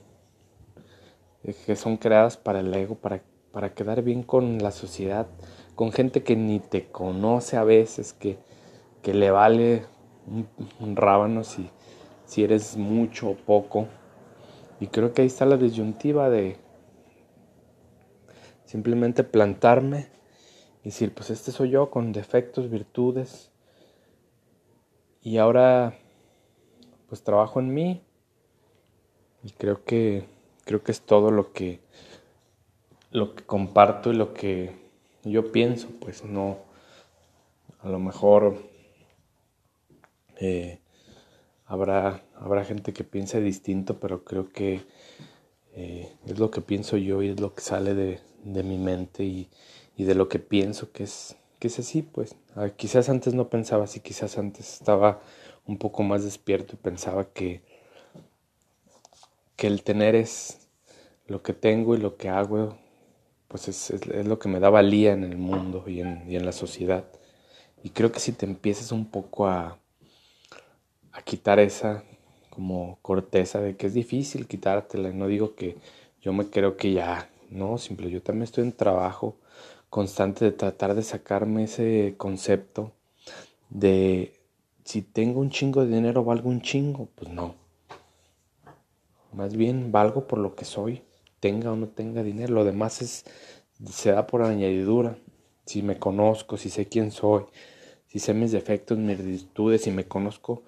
que 1.66 1.76
son 1.76 1.96
creadas 1.96 2.36
para 2.36 2.60
el 2.60 2.74
ego, 2.74 2.96
para, 2.96 3.22
para 3.52 3.72
quedar 3.72 4.02
bien 4.02 4.24
con 4.24 4.58
la 4.58 4.72
sociedad, 4.72 5.28
con 5.76 5.92
gente 5.92 6.24
que 6.24 6.34
ni 6.34 6.58
te 6.58 6.86
conoce 6.86 7.56
a 7.56 7.62
veces, 7.62 8.12
que, 8.12 8.38
que 9.00 9.14
le 9.14 9.30
vale 9.30 9.84
un, 10.80 10.96
rábano 10.96 11.44
si, 11.44 11.70
si 12.26 12.44
eres 12.44 12.76
mucho 12.76 13.30
o 13.30 13.36
poco. 13.36 13.88
Y 14.80 14.88
creo 14.88 15.12
que 15.12 15.22
ahí 15.22 15.28
está 15.28 15.46
la 15.46 15.56
disyuntiva 15.56 16.30
de 16.30 16.56
simplemente 18.64 19.24
plantarme 19.24 20.08
y 20.82 20.86
decir, 20.86 21.14
pues 21.14 21.30
este 21.30 21.52
soy 21.52 21.70
yo 21.70 21.90
con 21.90 22.12
defectos, 22.12 22.70
virtudes, 22.70 23.50
y 25.22 25.38
ahora 25.38 25.98
pues 27.08 27.22
trabajo 27.22 27.60
en 27.60 27.72
mí 27.72 28.02
y 29.42 29.50
creo 29.52 29.84
que 29.84 30.26
creo 30.64 30.82
que 30.82 30.92
es 30.92 31.00
todo 31.00 31.30
lo 31.30 31.52
que 31.52 31.80
lo 33.10 33.34
que 33.34 33.44
comparto 33.44 34.12
y 34.12 34.16
lo 34.16 34.34
que 34.34 34.84
yo 35.22 35.52
pienso, 35.52 35.88
pues 36.00 36.24
no. 36.24 36.58
A 37.80 37.88
lo 37.88 37.98
mejor 37.98 38.58
eh, 40.36 40.80
habrá 41.66 42.22
habrá 42.36 42.64
gente 42.64 42.92
que 42.92 43.04
piense 43.04 43.40
distinto, 43.40 43.98
pero 44.00 44.24
creo 44.24 44.52
que 44.52 44.82
eh, 45.74 46.12
es 46.26 46.38
lo 46.38 46.50
que 46.50 46.60
pienso 46.60 46.96
yo 46.96 47.22
y 47.22 47.30
es 47.30 47.40
lo 47.40 47.54
que 47.54 47.62
sale 47.62 47.94
de, 47.94 48.20
de 48.44 48.62
mi 48.62 48.78
mente 48.78 49.24
y, 49.24 49.48
y 49.96 50.04
de 50.04 50.14
lo 50.14 50.28
que 50.28 50.38
pienso 50.38 50.92
que 50.92 51.04
es 51.04 51.36
que 51.64 51.68
es 51.68 51.78
así, 51.78 52.02
pues. 52.02 52.36
Ah, 52.56 52.68
quizás 52.76 53.08
antes 53.08 53.32
no 53.32 53.48
pensaba 53.48 53.84
así, 53.84 54.00
quizás 54.00 54.36
antes 54.36 54.74
estaba 54.74 55.22
un 55.64 55.78
poco 55.78 56.02
más 56.02 56.22
despierto 56.22 56.74
y 56.74 56.76
pensaba 56.76 57.32
que, 57.32 57.62
que 59.56 59.66
el 59.66 59.82
tener 59.82 60.14
es 60.14 60.68
lo 61.26 61.42
que 61.42 61.54
tengo 61.54 61.94
y 61.94 61.98
lo 61.98 62.18
que 62.18 62.28
hago, 62.28 62.76
pues 63.48 63.68
es, 63.68 63.90
es, 63.90 64.26
lo 64.26 64.38
que 64.38 64.50
me 64.50 64.60
da 64.60 64.68
valía 64.68 65.12
en 65.12 65.24
el 65.24 65.38
mundo 65.38 65.84
y 65.86 66.00
en, 66.00 66.30
y 66.30 66.36
en, 66.36 66.44
la 66.44 66.52
sociedad. 66.52 67.04
Y 67.82 67.90
creo 67.90 68.12
que 68.12 68.20
si 68.20 68.32
te 68.32 68.44
empiezas 68.44 68.92
un 68.92 69.06
poco 69.10 69.46
a, 69.46 69.78
a 71.14 71.22
quitar 71.22 71.58
esa 71.58 72.04
como 72.50 72.98
corteza 73.02 73.60
de 73.60 73.76
que 73.76 73.86
es 73.86 73.94
difícil 73.94 74.46
quitártela, 74.46 75.10
no 75.12 75.26
digo 75.26 75.54
que 75.54 75.76
yo 76.20 76.32
me 76.32 76.48
creo 76.50 76.76
que 76.76 76.92
ya, 76.92 77.30
no, 77.50 77.78
simple, 77.78 78.10
yo 78.10 78.22
también 78.22 78.44
estoy 78.44 78.64
en 78.64 78.72
trabajo 78.72 79.36
constante 79.90 80.44
de 80.44 80.52
tratar 80.52 80.94
de 80.94 81.02
sacarme 81.02 81.64
ese 81.64 82.14
concepto 82.16 82.92
de 83.70 84.34
si 84.84 85.02
tengo 85.02 85.40
un 85.40 85.50
chingo 85.50 85.84
de 85.84 85.94
dinero 85.94 86.24
valgo 86.24 86.50
un 86.50 86.60
chingo, 86.60 87.08
pues 87.14 87.30
no. 87.30 87.54
Más 89.32 89.56
bien 89.56 89.90
valgo 89.90 90.26
por 90.26 90.38
lo 90.38 90.54
que 90.54 90.64
soy, 90.64 91.02
tenga 91.40 91.72
o 91.72 91.76
no 91.76 91.88
tenga 91.88 92.22
dinero. 92.22 92.54
Lo 92.54 92.64
demás 92.64 93.02
es 93.02 93.24
se 93.90 94.12
da 94.12 94.26
por 94.26 94.42
añadidura. 94.42 95.16
Si 95.66 95.82
me 95.82 95.98
conozco, 95.98 96.56
si 96.56 96.70
sé 96.70 96.86
quién 96.86 97.10
soy, 97.10 97.44
si 98.06 98.18
sé 98.18 98.34
mis 98.34 98.52
defectos, 98.52 98.98
mis 98.98 99.24
virtudes, 99.24 99.82
si 99.82 99.90
me 99.90 100.04
conozco 100.04 100.62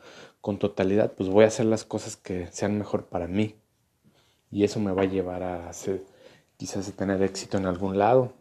con 0.46 0.60
totalidad, 0.60 1.12
pues 1.14 1.28
voy 1.28 1.42
a 1.42 1.48
hacer 1.48 1.66
las 1.66 1.82
cosas 1.82 2.16
que 2.16 2.46
sean 2.52 2.78
mejor 2.78 3.06
para 3.06 3.26
mí. 3.26 3.56
Y 4.52 4.62
eso 4.62 4.78
me 4.78 4.92
va 4.92 5.02
a 5.02 5.06
llevar 5.06 5.42
a 5.42 5.68
hacer, 5.68 6.04
quizás 6.56 6.88
a 6.88 6.92
tener 6.92 7.20
éxito 7.20 7.58
en 7.58 7.66
algún 7.66 7.98
lado, 7.98 8.32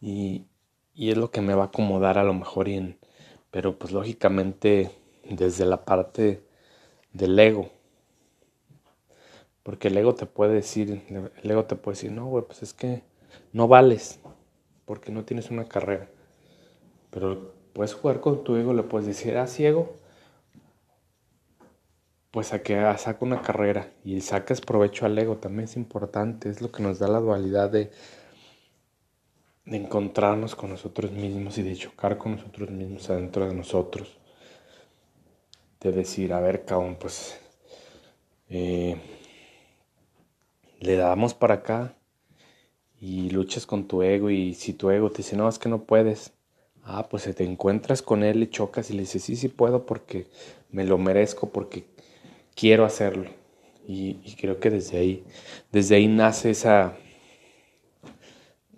y, 0.00 0.46
es 0.94 1.18
lo 1.18 1.30
que 1.30 1.42
me 1.42 1.54
va 1.54 1.64
a 1.64 1.66
acomodar 1.66 2.16
a 2.16 2.24
lo 2.24 2.32
mejor, 2.32 2.70
en, 2.70 2.98
pero 3.50 3.78
pues 3.78 3.92
lógicamente 3.92 4.92
desde 5.28 5.66
la 5.66 5.84
parte 5.84 6.42
del 7.12 7.38
ego. 7.38 7.68
Porque 9.62 9.88
el 9.88 9.98
ego 9.98 10.14
te 10.14 10.24
puede 10.24 10.54
decir, 10.54 11.04
el 11.10 11.50
ego 11.50 11.66
te 11.66 11.76
puede 11.76 11.96
decir, 11.96 12.12
no, 12.12 12.24
güey, 12.28 12.46
pues 12.46 12.62
es 12.62 12.72
que 12.72 13.02
no 13.52 13.68
vales 13.68 14.20
porque 14.86 15.12
no 15.12 15.26
tienes 15.26 15.50
una 15.50 15.66
carrera. 15.66 16.08
Pero 17.10 17.55
puedes 17.76 17.92
jugar 17.92 18.20
con 18.20 18.42
tu 18.42 18.56
ego, 18.56 18.72
le 18.72 18.82
puedes 18.82 19.06
decir, 19.06 19.36
ah, 19.36 19.46
ciego, 19.46 19.92
pues 22.30 22.52
a 22.52 22.62
que 22.62 22.74
saca 22.96 23.18
una 23.20 23.42
carrera 23.42 23.92
y 24.02 24.20
sacas 24.22 24.60
provecho 24.62 25.04
al 25.04 25.18
ego, 25.18 25.36
también 25.36 25.64
es 25.64 25.76
importante, 25.76 26.48
es 26.48 26.62
lo 26.62 26.72
que 26.72 26.82
nos 26.82 26.98
da 26.98 27.06
la 27.06 27.20
dualidad 27.20 27.70
de 27.70 27.90
de 29.66 29.76
encontrarnos 29.76 30.54
con 30.54 30.70
nosotros 30.70 31.10
mismos 31.10 31.58
y 31.58 31.62
de 31.62 31.74
chocar 31.74 32.16
con 32.16 32.36
nosotros 32.36 32.70
mismos 32.70 33.10
adentro 33.10 33.48
de 33.48 33.54
nosotros. 33.54 34.16
De 35.80 35.92
decir, 35.92 36.32
a 36.32 36.40
ver, 36.40 36.64
cabrón, 36.64 36.96
pues 36.98 37.38
eh, 38.48 38.96
le 40.78 40.96
damos 40.96 41.34
para 41.34 41.54
acá 41.54 41.96
y 43.00 43.30
luchas 43.30 43.66
con 43.66 43.88
tu 43.88 44.02
ego 44.02 44.30
y 44.30 44.54
si 44.54 44.72
tu 44.72 44.90
ego 44.90 45.10
te 45.10 45.18
dice, 45.18 45.36
no, 45.36 45.48
es 45.48 45.58
que 45.58 45.68
no 45.68 45.82
puedes, 45.82 46.32
ah, 46.86 47.08
pues 47.08 47.24
te 47.34 47.44
encuentras 47.44 48.00
con 48.00 48.22
él 48.22 48.42
y 48.42 48.46
chocas 48.48 48.90
y 48.90 48.94
le 48.94 49.00
dices, 49.00 49.22
sí, 49.24 49.36
sí 49.36 49.48
puedo 49.48 49.84
porque 49.86 50.26
me 50.70 50.84
lo 50.84 50.98
merezco, 50.98 51.50
porque 51.50 51.84
quiero 52.54 52.84
hacerlo. 52.84 53.28
Y, 53.86 54.18
y 54.24 54.36
creo 54.36 54.58
que 54.60 54.70
desde 54.70 54.98
ahí, 54.98 55.24
desde 55.72 55.96
ahí 55.96 56.08
nace 56.08 56.50
esa, 56.50 56.96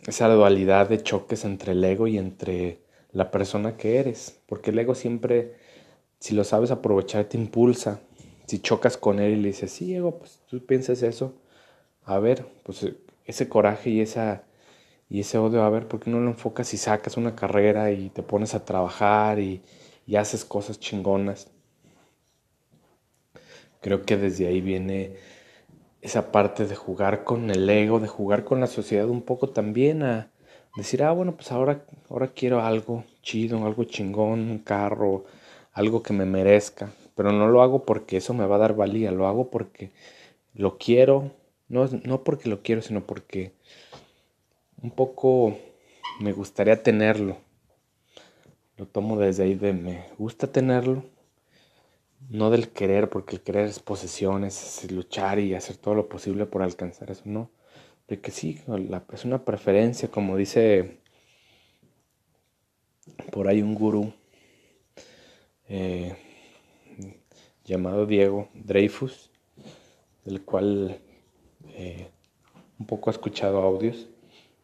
esa 0.07 0.29
dualidad 0.29 0.89
de 0.89 1.03
choques 1.03 1.45
entre 1.45 1.73
el 1.73 1.85
ego 1.85 2.07
y 2.07 2.19
entre 2.19 2.81
la 3.13 3.31
persona 3.31 3.77
que 3.77 3.99
eres, 3.99 4.41
porque 4.47 4.71
el 4.71 4.79
ego 4.79 4.95
siempre, 4.95 5.55
si 6.19 6.35
lo 6.35 6.45
sabes 6.45 6.71
aprovechar, 6.71 7.25
te 7.27 7.39
impulsa. 7.39 8.01
Si 8.47 8.61
chocas 8.61 8.97
con 8.97 9.19
él 9.21 9.33
y 9.33 9.43
le 9.43 9.49
dices, 9.49 9.71
sí, 9.71 9.95
ego, 9.95 10.19
pues 10.19 10.41
tú 10.49 10.65
piensas 10.65 11.03
eso, 11.03 11.35
a 12.05 12.19
ver, 12.19 12.47
pues 12.63 12.87
ese 13.27 13.49
coraje 13.49 13.91
y 13.91 14.01
esa 14.01 14.45
y 15.11 15.21
ese 15.21 15.39
odio, 15.39 15.63
a 15.63 15.71
ver, 15.71 15.89
¿por 15.89 16.01
qué 16.01 16.11
no 16.11 16.21
lo 16.21 16.31
enfocas 16.31 16.75
y 16.75 16.77
sacas 16.79 17.17
una 17.17 17.35
carrera 17.37 17.91
y 17.93 18.11
te 18.11 18.23
pones 18.23 18.55
a 18.55 18.65
trabajar 18.65 19.39
y, 19.41 19.63
y 20.07 20.17
haces 20.17 20.45
cosas 20.45 20.79
chingonas? 20.81 21.51
Creo 23.81 24.03
que 24.05 24.17
desde 24.17 24.47
ahí 24.49 24.61
viene 24.61 25.17
esa 26.03 26.33
parte 26.33 26.67
de 26.67 26.77
jugar 26.77 27.25
con 27.25 27.51
el 27.51 27.69
ego, 27.69 28.01
de 28.01 28.09
jugar 28.09 28.45
con 28.45 28.61
la 28.61 28.67
sociedad 28.67 29.09
un 29.09 29.23
poco 29.23 29.51
también 29.51 30.03
a 30.03 30.31
decir, 30.77 31.03
ah, 31.03 31.13
bueno, 31.13 31.35
pues 31.37 31.53
ahora, 31.53 31.85
ahora 32.11 32.29
quiero 32.29 32.63
algo 32.63 33.05
chido, 33.23 33.65
algo 33.67 33.85
chingón, 33.85 34.51
un 34.51 34.59
carro, 34.59 35.25
algo 35.73 36.03
que 36.03 36.13
me 36.13 36.25
merezca, 36.27 36.93
pero 37.15 37.33
no 37.33 37.49
lo 37.49 37.63
hago 37.63 37.85
porque 37.85 38.17
eso 38.19 38.35
me 38.35 38.47
va 38.47 38.57
a 38.57 38.61
dar 38.61 38.77
valía, 38.77 39.13
lo 39.13 39.27
hago 39.29 39.51
porque 39.51 39.93
lo 40.55 40.79
quiero, 40.79 41.33
no, 41.69 41.87
no 42.05 42.25
porque 42.25 42.49
lo 42.49 42.63
quiero, 42.63 42.83
sino 42.83 43.03
porque 43.07 43.53
un 44.83 44.91
poco 44.91 45.59
me 46.21 46.33
gustaría 46.33 46.83
tenerlo. 46.83 47.37
Lo 48.77 48.87
tomo 48.87 49.19
desde 49.19 49.45
ahí 49.45 49.55
de 49.55 49.73
me 49.73 50.05
gusta 50.19 50.47
tenerlo 50.47 51.05
no 52.29 52.51
del 52.51 52.69
querer, 52.71 53.09
porque 53.09 53.37
el 53.37 53.43
querer 53.43 53.67
es 53.67 53.79
posesiones, 53.79 54.85
es 54.85 54.91
luchar 54.91 55.39
y 55.39 55.55
hacer 55.55 55.77
todo 55.77 55.95
lo 55.95 56.09
posible 56.09 56.47
por 56.47 56.63
alcanzar 56.63 57.11
eso, 57.11 57.23
no. 57.25 57.51
De 58.07 58.21
que 58.21 58.31
sí, 58.31 58.61
es 59.13 59.25
una 59.25 59.45
preferencia, 59.45 60.11
como 60.11 60.37
dice 60.37 60.99
por 63.31 63.49
ahí 63.49 63.63
un 63.63 63.75
gurú, 63.75 64.13
eh, 65.69 66.17
llamado 67.65 68.07
Diego 68.07 68.49
Dreyfus, 68.55 69.31
del 70.25 70.43
cual 70.43 70.99
eh, 71.69 72.09
un 72.79 72.87
poco 72.87 73.11
he 73.11 73.13
escuchado 73.13 73.61
audios, 73.63 74.09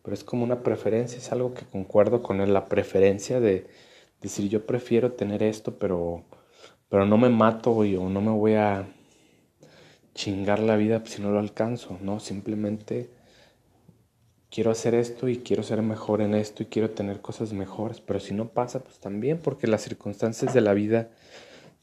pero 0.05 0.15
es 0.15 0.23
como 0.23 0.45
una 0.45 0.63
preferencia, 0.63 1.17
es 1.17 1.33
algo 1.33 1.55
que 1.55 1.65
concuerdo 1.65 2.23
con 2.23 2.43
él, 2.43 2.53
la 2.53 2.67
preferencia 2.67 3.41
de 3.41 3.67
decir 4.21 4.51
yo 4.51 4.67
prefiero 4.67 5.13
tener 5.13 5.43
esto, 5.43 5.79
pero, 5.79 6.25
pero 6.91 7.07
no 7.07 7.17
me 7.17 7.31
mato 7.31 7.71
o 7.71 7.85
no 7.85 8.21
me 8.21 8.31
voy 8.31 8.53
a 8.53 8.87
chingar 10.15 10.59
la 10.59 10.77
vida 10.77 11.03
si 11.07 11.23
no 11.23 11.31
lo 11.31 11.39
alcanzo, 11.39 11.99
¿no? 12.03 12.21
Simplemente 12.21 13.09
quiero 14.51 14.71
hacer 14.71 14.95
esto 14.95 15.27
y 15.27 15.39
quiero 15.39 15.63
ser 15.63 15.81
mejor 15.81 16.21
en 16.21 16.35
esto 16.35 16.63
y 16.63 16.67
quiero 16.67 16.91
tener 16.91 17.23
cosas 17.23 17.55
mejores, 17.55 18.03
pero 18.03 18.21
si 18.21 18.35
no 18.35 18.49
pasa, 18.49 18.81
pues 18.81 19.01
también, 19.01 19.39
porque 19.39 19.67
las 19.67 19.81
circunstancias 19.81 20.53
de 20.53 20.61
la 20.61 20.75
vida 20.75 21.09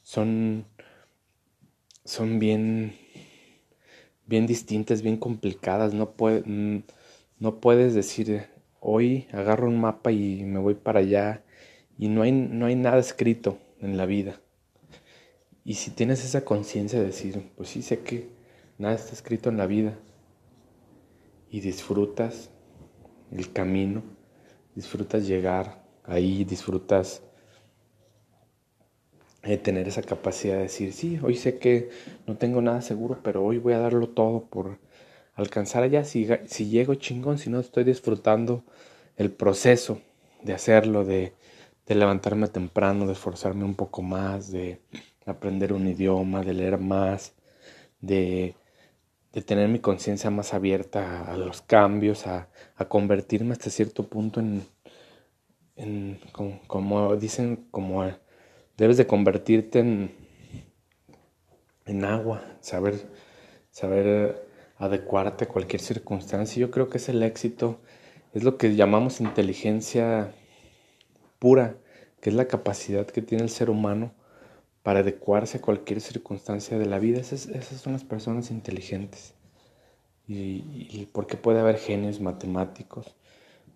son, 0.03 0.67
son 2.05 2.37
bien, 2.37 2.95
bien 4.27 4.45
distintas, 4.45 5.01
bien 5.01 5.17
complicadas, 5.17 5.95
no, 5.95 6.11
puede, 6.11 6.43
no 7.41 7.59
puedes 7.59 7.95
decir, 7.95 8.45
hoy 8.79 9.27
agarro 9.31 9.67
un 9.67 9.81
mapa 9.81 10.11
y 10.11 10.43
me 10.43 10.59
voy 10.59 10.75
para 10.75 10.99
allá 10.99 11.43
y 11.97 12.07
no 12.07 12.21
hay, 12.21 12.31
no 12.31 12.67
hay 12.67 12.75
nada 12.75 12.99
escrito 12.99 13.57
en 13.79 13.97
la 13.97 14.05
vida. 14.05 14.39
Y 15.65 15.73
si 15.73 15.89
tienes 15.89 16.23
esa 16.23 16.45
conciencia 16.45 16.99
de 16.99 17.07
decir, 17.07 17.51
pues 17.57 17.69
sí 17.69 17.81
sé 17.81 18.01
que 18.01 18.29
nada 18.77 18.93
está 18.93 19.13
escrito 19.13 19.49
en 19.49 19.57
la 19.57 19.65
vida 19.65 19.97
y 21.49 21.61
disfrutas 21.61 22.51
el 23.31 23.51
camino, 23.51 24.03
disfrutas 24.75 25.25
llegar 25.25 25.83
ahí, 26.03 26.43
disfrutas 26.43 27.23
de 29.41 29.57
tener 29.57 29.87
esa 29.87 30.03
capacidad 30.03 30.57
de 30.57 30.63
decir, 30.63 30.93
sí, 30.93 31.19
hoy 31.23 31.33
sé 31.33 31.57
que 31.57 31.89
no 32.27 32.37
tengo 32.37 32.61
nada 32.61 32.83
seguro, 32.83 33.19
pero 33.23 33.43
hoy 33.43 33.57
voy 33.57 33.73
a 33.73 33.79
darlo 33.79 34.09
todo 34.09 34.45
por 34.45 34.77
alcanzar 35.41 35.83
allá. 35.83 36.03
Si, 36.03 36.27
si 36.47 36.69
llego 36.69 36.95
chingón, 36.95 37.37
si 37.37 37.49
no 37.49 37.59
estoy 37.59 37.83
disfrutando 37.83 38.63
el 39.17 39.31
proceso 39.31 40.01
de 40.43 40.53
hacerlo, 40.53 41.05
de, 41.05 41.33
levantarme 41.87 42.47
temprano, 42.47 43.05
de 43.05 43.13
esforzarme 43.13 43.65
un 43.65 43.75
poco 43.75 44.01
más, 44.01 44.49
de 44.49 44.79
aprender 45.25 45.73
un 45.73 45.87
idioma, 45.87 46.41
de 46.41 46.53
leer 46.53 46.77
más, 46.77 47.33
de 47.99 48.55
de 49.33 49.41
tener 49.41 49.69
mi 49.69 49.79
conciencia 49.79 50.29
más 50.29 50.53
abierta 50.53 51.23
a 51.31 51.37
los 51.37 51.61
cambios, 51.61 52.27
a, 52.27 52.49
convertirme 52.89 53.53
hasta 53.53 53.69
cierto 53.69 54.07
punto 54.07 54.39
en, 54.39 54.63
en 55.75 56.19
como, 56.67 57.15
dicen, 57.15 57.67
como 57.69 58.03
debes 58.75 58.97
de 58.97 59.05
convertirte 59.05 59.79
en, 59.79 60.15
en 61.85 62.03
agua, 62.03 62.43
saber, 62.59 62.95
saber 63.69 64.50
adecuarte 64.81 65.45
a 65.45 65.47
cualquier 65.47 65.81
circunstancia. 65.81 66.59
Yo 66.59 66.71
creo 66.71 66.89
que 66.89 66.97
es 66.97 67.07
el 67.07 67.21
éxito, 67.23 67.79
es 68.33 68.43
lo 68.43 68.57
que 68.57 68.75
llamamos 68.75 69.21
inteligencia 69.21 70.33
pura, 71.39 71.75
que 72.19 72.31
es 72.31 72.35
la 72.35 72.47
capacidad 72.47 73.05
que 73.05 73.21
tiene 73.21 73.43
el 73.43 73.49
ser 73.49 73.69
humano 73.69 74.11
para 74.83 75.01
adecuarse 75.01 75.59
a 75.59 75.61
cualquier 75.61 76.01
circunstancia 76.01 76.79
de 76.79 76.87
la 76.87 76.97
vida. 76.97 77.19
Esas, 77.19 77.41
son 77.79 77.93
las 77.93 78.03
personas 78.03 78.49
inteligentes. 78.49 79.35
Y, 80.27 81.07
porque 81.11 81.37
puede 81.37 81.59
haber 81.59 81.77
genios 81.77 82.19
matemáticos, 82.19 83.15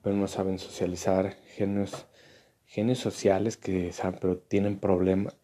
pero 0.01 0.15
no 0.15 0.27
saben 0.27 0.57
socializar, 0.57 1.35
genios, 1.55 2.05
genios 2.65 2.97
sociales 2.97 3.57
que 3.57 3.91
saben, 3.91 4.17
pero 4.19 4.38
tienen 4.38 4.79
problemas. 4.79 5.35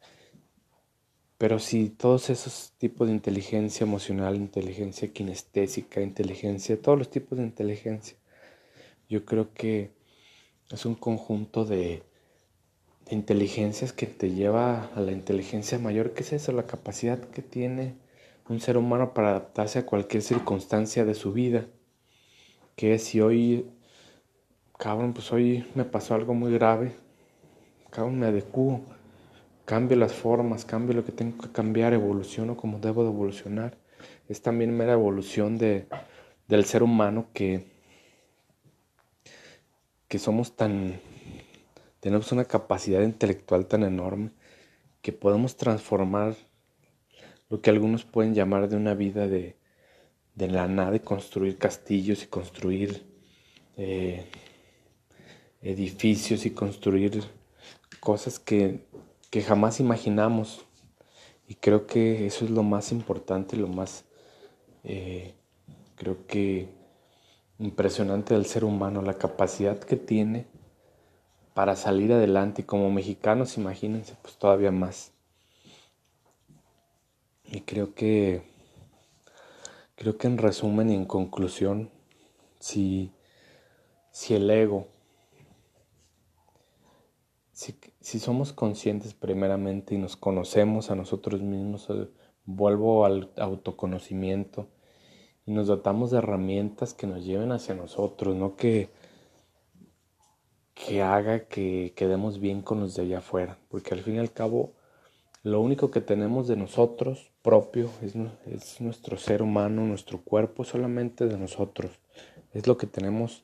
Pero 1.41 1.57
si 1.57 1.89
todos 1.89 2.29
esos 2.29 2.74
tipos 2.77 3.07
de 3.07 3.15
inteligencia 3.15 3.84
emocional, 3.84 4.36
inteligencia 4.36 5.12
kinestésica, 5.12 5.99
inteligencia, 5.99 6.80
todos 6.80 6.99
los 6.99 7.10
tipos 7.10 7.36
de 7.39 7.43
inteligencia, 7.43 8.15
yo 9.10 9.25
creo 9.25 9.51
que 9.51 9.89
es 10.69 10.86
un 10.86 10.93
conjunto 10.93 11.65
de, 11.65 12.04
inteligencias 13.10 13.91
que 13.91 14.06
te 14.06 14.30
lleva 14.30 14.91
a 14.95 14.99
la 14.99 15.13
inteligencia 15.13 15.80
mayor. 15.80 16.13
¿Qué 16.13 16.21
es 16.21 16.32
eso? 16.32 16.51
La 16.51 16.67
capacidad 16.67 17.19
que 17.19 17.41
tiene 17.41 17.95
un 18.47 18.60
ser 18.60 18.77
humano 18.77 19.15
para 19.15 19.32
adaptarse 19.32 19.80
a 19.80 19.86
cualquier 19.88 20.21
circunstancia 20.21 21.06
de 21.06 21.15
su 21.15 21.34
vida. 21.34 21.65
Que 22.75 22.99
si 22.99 23.19
hoy, 23.19 23.65
cabrón, 24.77 25.13
pues 25.13 25.32
hoy 25.32 25.65
me 25.73 25.86
pasó 25.86 26.13
algo 26.13 26.36
muy 26.36 26.54
grave, 26.54 26.91
cabrón, 27.89 28.19
me 28.19 28.27
adecuo, 28.27 28.82
cambio 29.65 29.97
las 29.97 30.13
formas, 30.13 30.65
cambio 30.65 30.95
lo 30.95 31.06
que 31.06 31.12
tengo 31.12 31.38
que 31.41 31.52
cambiar, 31.52 31.93
evoluciono 31.93 32.58
como 32.58 32.80
debo 32.80 33.04
de 33.04 33.10
evolucionar. 33.10 33.78
Es 34.28 34.41
también 34.41 34.76
mera 34.76 34.93
evolución 34.93 35.58
de, 35.58 35.88
del 36.47 36.65
ser 36.65 36.84
humano 36.84 37.28
que, 37.34 37.65
que 40.08 40.19
somos 40.19 40.56
tan 40.56 41.00
tenemos 42.02 42.32
una 42.32 42.45
capacidad 42.45 43.04
intelectual 43.04 43.67
tan 43.67 43.84
enorme 43.84 44.32
que 45.02 45.13
podemos 45.13 45.56
transformar 45.56 46.36
lo 47.50 47.62
que 47.62 47.69
algunos 47.69 48.06
pueden 48.06 48.34
llamar 48.34 48.67
de 48.67 48.76
una 48.76 48.95
vida 48.95 49.28
de, 49.28 49.56
la 50.36 50.67
nada 50.67 50.95
y 50.95 51.00
construir 51.02 51.60
castillos 51.60 52.24
y 52.24 52.28
construir 52.28 53.06
eh, 53.78 54.26
edificios 55.62 56.47
y 56.47 56.52
construir 56.52 57.24
cosas 58.00 58.39
que, 58.39 58.80
jamás 59.39 59.80
imaginamos. 59.80 60.65
Y 61.48 61.56
creo 61.56 61.88
que 61.88 62.26
eso 62.26 62.44
es 62.44 62.52
lo 62.52 62.63
más 62.63 62.91
importante, 62.91 63.56
lo 63.56 63.67
más, 63.67 64.04
eh, 64.84 65.34
creo 65.96 66.28
que 66.28 66.70
impresionante 67.60 68.34
del 68.34 68.46
ser 68.46 68.65
humano, 68.65 69.02
la 69.02 69.17
capacidad 69.17 69.80
que 69.80 69.96
tiene 69.96 70.48
para 71.54 71.76
salir 71.78 72.12
adelante. 72.12 72.63
Y 72.63 72.65
como 72.65 72.91
mexicanos, 72.91 73.58
imagínense, 73.58 74.15
pues 74.22 74.38
todavía 74.38 74.72
más. 74.72 75.13
Y 77.46 77.62
creo 77.62 77.94
que, 77.94 78.44
creo 79.96 80.17
que 80.17 80.28
en 80.28 80.38
resumen 80.38 80.89
y 80.89 80.96
en 80.96 81.06
conclusión, 81.06 81.89
si, 82.60 83.12
si 84.12 84.36
el 84.36 84.50
ego, 84.50 84.88
si, 88.00 88.19
somos 88.19 88.54
conscientes 88.54 89.13
primeramente 89.13 89.93
y 89.95 89.97
nos 89.97 90.15
conocemos 90.15 90.89
a 90.89 90.95
nosotros 90.95 91.41
mismos, 91.41 91.88
eh, 91.89 92.08
vuelvo 92.45 93.06
al 93.06 93.30
autoconocimiento 93.38 94.67
y 95.45 95.52
nos 95.52 95.67
dotamos 95.67 96.12
de 96.12 96.17
herramientas 96.17 96.93
que 96.93 97.08
nos 97.08 97.24
lleven 97.24 97.52
hacia 97.52 97.76
nosotros, 97.76 98.36
no 98.36 98.56
que 98.56 98.89
que 100.74 101.04
haga 101.04 101.45
que 101.47 101.93
quedemos 101.95 102.39
bien 102.39 102.63
con 102.63 102.80
los 102.80 102.95
de 102.95 103.04
allá 103.04 103.19
afuera, 103.19 103.60
porque 103.69 103.93
al 103.93 104.02
fin 104.02 104.15
y 104.15 104.19
al 104.19 104.32
cabo 104.32 104.71
lo 105.43 105.62
único 105.62 105.91
que 105.91 106.02
tenemos 106.02 106.47
de 106.47 106.56
nosotros 106.56 107.32
propio 107.43 107.91
es, 108.02 108.15
es, 108.47 108.82
nuestro 108.82 109.17
ser 109.17 109.43
humano, 109.43 109.86
nuestro 109.86 110.21
cuerpo 110.21 110.63
solamente 110.63 111.28
de 111.28 111.38
nosotros. 111.38 111.91
Es 112.54 112.65
lo 112.65 112.78
que 112.78 112.88
tenemos 112.88 113.43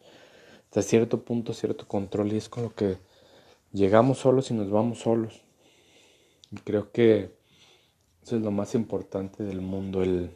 hasta 0.65 0.81
cierto 0.81 1.23
punto, 1.23 1.53
cierto 1.53 1.87
control 1.87 2.33
y 2.33 2.37
es 2.37 2.49
con 2.49 2.63
lo 2.63 2.73
que 2.73 2.97
llegamos 3.71 4.19
solos 4.19 4.51
y 4.51 4.53
nos 4.53 4.69
vamos 4.69 4.99
solos. 4.99 5.41
Y 6.51 6.57
creo 6.57 6.91
que 6.91 7.35
eso 8.23 8.35
es 8.35 8.41
lo 8.41 8.51
más 8.51 8.75
importante 8.75 9.43
del 9.43 9.61
mundo, 9.61 10.01
el, 10.03 10.31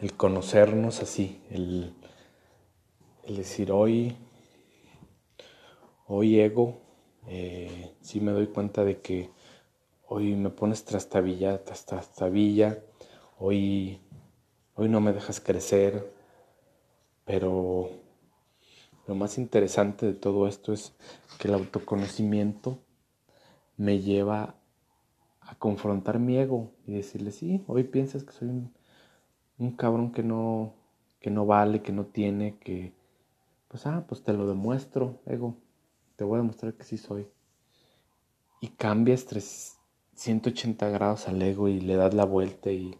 el 0.00 0.12
conocernos 0.14 1.02
así, 1.02 1.40
el, 1.50 1.92
el 3.24 3.36
decir 3.36 3.72
hoy 3.72 4.16
Hoy 6.08 6.38
ego, 6.38 6.78
eh, 7.26 7.96
sí 8.00 8.20
me 8.20 8.30
doy 8.30 8.46
cuenta 8.46 8.84
de 8.84 9.00
que 9.00 9.28
hoy 10.06 10.36
me 10.36 10.50
pones 10.50 10.84
trastabilla, 10.84 11.64
trastabilla, 11.64 12.78
hoy, 13.40 14.00
hoy 14.76 14.88
no 14.88 15.00
me 15.00 15.12
dejas 15.12 15.40
crecer, 15.40 16.12
pero 17.24 17.90
lo 19.06 19.14
más 19.14 19.38
interesante 19.38 20.06
de 20.06 20.14
todo 20.14 20.48
esto 20.48 20.72
es 20.72 20.94
que 21.38 21.48
el 21.48 21.54
autoconocimiento 21.54 22.78
me 23.76 24.00
lleva 24.00 24.56
a 25.40 25.54
confrontar 25.56 26.18
mi 26.18 26.38
ego 26.38 26.72
y 26.86 26.94
decirle, 26.94 27.30
sí, 27.30 27.62
hoy 27.68 27.84
piensas 27.84 28.24
que 28.24 28.32
soy 28.32 28.48
un, 29.58 29.72
cabrón 29.76 30.12
que 30.12 30.22
no, 30.22 30.74
que 31.20 31.30
no 31.30 31.46
vale, 31.46 31.82
que 31.82 31.92
no 31.92 32.06
tiene, 32.06 32.58
que, 32.58 32.92
pues, 33.68 33.86
ah, 33.86 34.04
pues 34.08 34.22
te 34.22 34.32
lo 34.32 34.48
demuestro, 34.48 35.20
ego 35.26 35.56
te 36.16 36.24
voy 36.24 36.38
a 36.38 36.42
demostrar 36.42 36.74
que 36.74 36.84
sí 36.84 36.96
soy. 36.96 37.28
Y 38.60 38.68
cambias 38.68 39.26
180 40.14 40.88
grados 40.88 41.28
al 41.28 41.40
ego 41.42 41.68
y 41.68 41.80
le 41.80 41.94
das 41.94 42.14
la 42.14 42.24
vuelta 42.24 42.70
y, 42.70 42.96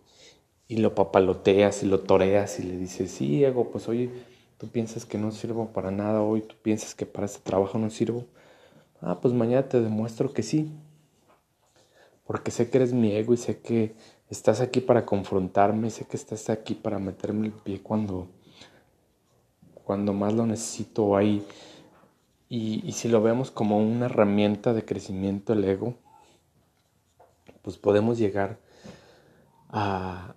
lo 0.68 0.94
papaloteas 0.94 1.82
y 1.82 1.86
lo 1.86 2.00
toreas 2.00 2.60
y 2.60 2.64
le 2.64 2.76
dices, 2.76 3.10
sí, 3.10 3.44
ego, 3.44 3.70
pues 3.70 3.88
hoy 3.88 4.10
tú 4.58 4.68
piensas 4.68 5.04
que 5.04 5.18
no 5.18 5.30
sirvo 5.32 5.68
para 5.72 5.90
nada, 5.90 6.22
hoy 6.22 6.42
tú 6.42 6.54
piensas 6.62 6.94
que 6.94 7.06
para 7.06 7.26
este 7.26 7.40
trabajo 7.40 7.78
no 7.78 7.90
sirvo. 7.90 8.24
Ah, 9.00 9.18
pues 9.20 9.34
mañana 9.34 9.68
te 9.68 9.80
demuestro 9.80 10.32
que 10.32 10.42
sí. 10.42 10.70
porque 12.26 12.50
sé 12.50 12.70
que 12.70 12.78
eres 12.78 12.92
mi 12.92 13.12
ego 13.12 13.34
y 13.34 13.36
sé 13.36 13.58
que 13.60 13.94
estás 14.30 14.60
aquí 14.60 14.80
para 14.80 15.06
confrontarme, 15.06 15.90
sé 15.90 16.06
que 16.06 16.16
estás 16.16 16.50
aquí 16.50 16.74
para 16.74 16.98
meterme 16.98 17.46
el 17.46 17.52
pie 17.52 17.80
cuando, 17.82 18.28
cuando 19.84 20.12
más 20.12 20.32
lo 20.34 20.46
necesito 20.46 21.16
ahí. 21.16 21.46
Y, 22.48 22.82
y 22.86 22.92
si 22.92 23.08
lo 23.08 23.22
vemos 23.22 23.50
como 23.50 23.78
una 23.78 24.06
herramienta 24.06 24.72
de 24.72 24.84
crecimiento 24.84 25.52
el 25.52 25.64
ego, 25.64 25.94
pues 27.62 27.76
podemos 27.78 28.18
llegar 28.18 28.58
a, 29.68 30.35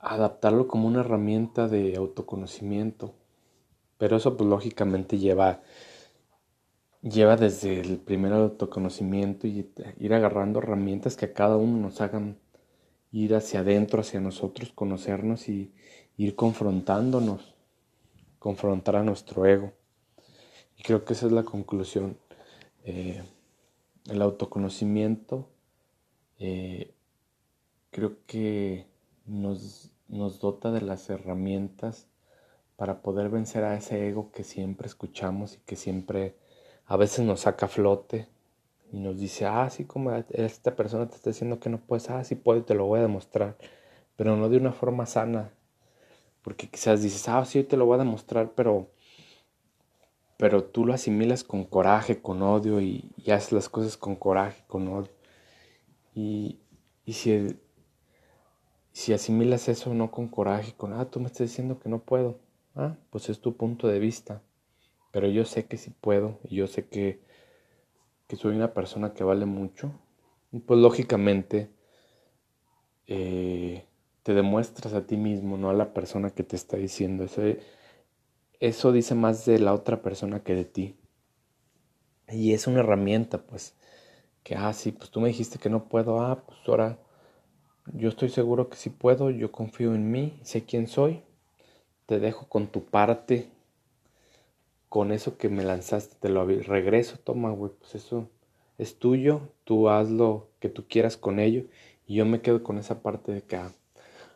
adaptarlo 0.00 0.66
como 0.68 0.88
una 0.88 1.00
herramienta 1.00 1.68
de 1.68 1.96
autoconocimiento. 1.96 3.14
Pero 3.98 4.16
eso 4.16 4.36
pues 4.36 4.48
lógicamente 4.48 5.18
lleva 5.18 5.60
lleva 7.02 7.36
desde 7.36 7.80
el 7.80 7.98
primer 7.98 8.32
autoconocimiento 8.32 9.46
y 9.46 9.70
ir 9.98 10.14
agarrando 10.14 10.58
herramientas 10.58 11.16
que 11.16 11.26
a 11.26 11.32
cada 11.32 11.56
uno 11.56 11.78
nos 11.78 12.00
hagan 12.00 12.38
ir 13.12 13.34
hacia 13.34 13.60
adentro, 13.60 14.00
hacia 14.00 14.20
nosotros, 14.20 14.72
conocernos 14.74 15.48
y 15.48 15.72
ir 16.16 16.36
confrontándonos, 16.36 17.54
confrontar 18.38 18.96
a 18.96 19.02
nuestro 19.02 19.46
ego. 19.46 19.72
Y 20.76 20.82
creo 20.82 21.04
que 21.04 21.14
esa 21.14 21.26
es 21.26 21.32
la 21.32 21.42
conclusión. 21.42 22.18
Eh, 22.84 23.22
el 24.08 24.22
autoconocimiento 24.22 25.48
eh, 26.38 26.94
creo 27.90 28.18
que 28.26 28.86
nos, 29.30 29.90
nos 30.08 30.40
dota 30.40 30.72
de 30.72 30.80
las 30.80 31.08
herramientas 31.08 32.08
para 32.76 33.00
poder 33.00 33.28
vencer 33.28 33.64
a 33.64 33.76
ese 33.76 34.08
ego 34.08 34.32
que 34.32 34.42
siempre 34.42 34.86
escuchamos 34.86 35.54
y 35.54 35.58
que 35.60 35.76
siempre 35.76 36.34
a 36.86 36.96
veces 36.96 37.24
nos 37.24 37.40
saca 37.40 37.66
a 37.66 37.68
flote 37.68 38.28
y 38.92 38.98
nos 38.98 39.18
dice, 39.20 39.46
ah, 39.46 39.70
sí, 39.70 39.84
como 39.84 40.12
esta 40.30 40.74
persona 40.74 41.08
te 41.08 41.14
está 41.14 41.30
diciendo 41.30 41.60
que 41.60 41.70
no 41.70 41.78
puedes, 41.78 42.10
ah, 42.10 42.24
sí 42.24 42.34
puedo 42.34 42.58
y 42.58 42.62
te 42.62 42.74
lo 42.74 42.86
voy 42.86 42.98
a 42.98 43.02
demostrar, 43.02 43.56
pero 44.16 44.36
no 44.36 44.48
de 44.48 44.56
una 44.56 44.72
forma 44.72 45.06
sana, 45.06 45.52
porque 46.42 46.68
quizás 46.68 47.02
dices, 47.02 47.28
ah, 47.28 47.44
sí, 47.44 47.62
te 47.62 47.76
lo 47.76 47.86
voy 47.86 47.94
a 47.96 47.98
demostrar, 47.98 48.52
pero, 48.56 48.88
pero 50.38 50.64
tú 50.64 50.84
lo 50.84 50.92
asimilas 50.92 51.44
con 51.44 51.64
coraje, 51.64 52.20
con 52.20 52.42
odio 52.42 52.80
y, 52.80 53.12
haces 53.30 53.52
las 53.52 53.68
cosas 53.68 53.96
con 53.96 54.16
coraje, 54.16 54.64
con 54.66 54.88
odio. 54.88 55.10
Y, 56.14 56.58
y 57.04 57.12
si, 57.12 57.56
si 59.00 59.12
asimilas 59.12 59.68
eso 59.68 59.94
no 59.94 60.10
con 60.10 60.28
coraje, 60.28 60.74
con, 60.76 60.92
ah, 60.92 61.10
tú 61.10 61.20
me 61.20 61.26
estás 61.26 61.48
diciendo 61.48 61.78
que 61.80 61.88
no 61.88 62.00
puedo, 62.00 62.38
ah, 62.76 62.96
pues 63.10 63.28
es 63.28 63.40
tu 63.40 63.56
punto 63.56 63.88
de 63.88 63.98
vista 63.98 64.42
pero 65.10 65.28
yo 65.28 65.44
sé 65.44 65.66
que 65.66 65.76
sí 65.76 65.90
puedo 66.00 66.38
y 66.44 66.56
yo 66.56 66.66
sé 66.66 66.86
que, 66.88 67.20
que 68.28 68.36
soy 68.36 68.54
una 68.54 68.74
persona 68.74 69.12
que 69.12 69.24
vale 69.24 69.44
mucho. 69.46 69.92
Y 70.52 70.60
pues 70.60 70.78
lógicamente 70.80 71.70
eh, 73.06 73.84
te 74.22 74.34
demuestras 74.34 74.94
a 74.94 75.06
ti 75.06 75.16
mismo, 75.16 75.56
no 75.56 75.70
a 75.70 75.74
la 75.74 75.92
persona 75.92 76.30
que 76.30 76.44
te 76.44 76.56
está 76.56 76.76
diciendo. 76.76 77.24
Eso, 77.24 77.42
eso 78.60 78.92
dice 78.92 79.14
más 79.14 79.44
de 79.46 79.58
la 79.58 79.74
otra 79.74 80.02
persona 80.02 80.42
que 80.42 80.54
de 80.54 80.64
ti. 80.64 80.96
Y 82.28 82.52
es 82.52 82.68
una 82.68 82.80
herramienta, 82.80 83.42
pues, 83.44 83.74
que, 84.44 84.54
ah, 84.54 84.72
sí, 84.72 84.92
pues 84.92 85.10
tú 85.10 85.20
me 85.20 85.28
dijiste 85.28 85.58
que 85.58 85.68
no 85.68 85.88
puedo, 85.88 86.20
ah, 86.20 86.44
pues 86.46 86.60
ahora 86.66 86.98
yo 87.94 88.08
estoy 88.08 88.28
seguro 88.28 88.68
que 88.68 88.76
sí 88.76 88.90
puedo, 88.90 89.30
yo 89.30 89.52
confío 89.52 89.94
en 89.94 90.10
mí, 90.10 90.38
sé 90.42 90.64
quién 90.64 90.86
soy, 90.88 91.22
te 92.06 92.18
dejo 92.18 92.46
con 92.48 92.66
tu 92.68 92.84
parte 92.84 93.48
con 94.90 95.12
eso 95.12 95.38
que 95.38 95.48
me 95.48 95.62
lanzaste, 95.62 96.16
te 96.18 96.28
lo 96.28 96.44
regreso, 96.44 97.16
toma, 97.22 97.50
güey, 97.52 97.70
pues 97.78 97.94
eso 97.94 98.28
es 98.76 98.98
tuyo, 98.98 99.42
tú 99.64 99.88
haz 99.88 100.10
lo 100.10 100.48
que 100.58 100.68
tú 100.68 100.86
quieras 100.88 101.16
con 101.16 101.38
ello 101.38 101.64
y 102.08 102.16
yo 102.16 102.26
me 102.26 102.40
quedo 102.40 102.64
con 102.64 102.76
esa 102.76 103.00
parte 103.00 103.32
de 103.32 103.42
que, 103.42 103.56
ah, 103.56 103.72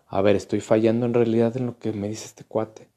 a 0.07 0.23
ver, 0.23 0.37
estoy 0.37 0.61
fallando 0.61 1.07
en 1.07 1.14
realidad 1.14 1.57
en 1.57 1.67
lo 1.67 1.79
que 1.79 1.93
me 1.93 2.09
dice 2.09 2.27
este 2.27 2.45
cuate 2.45 2.88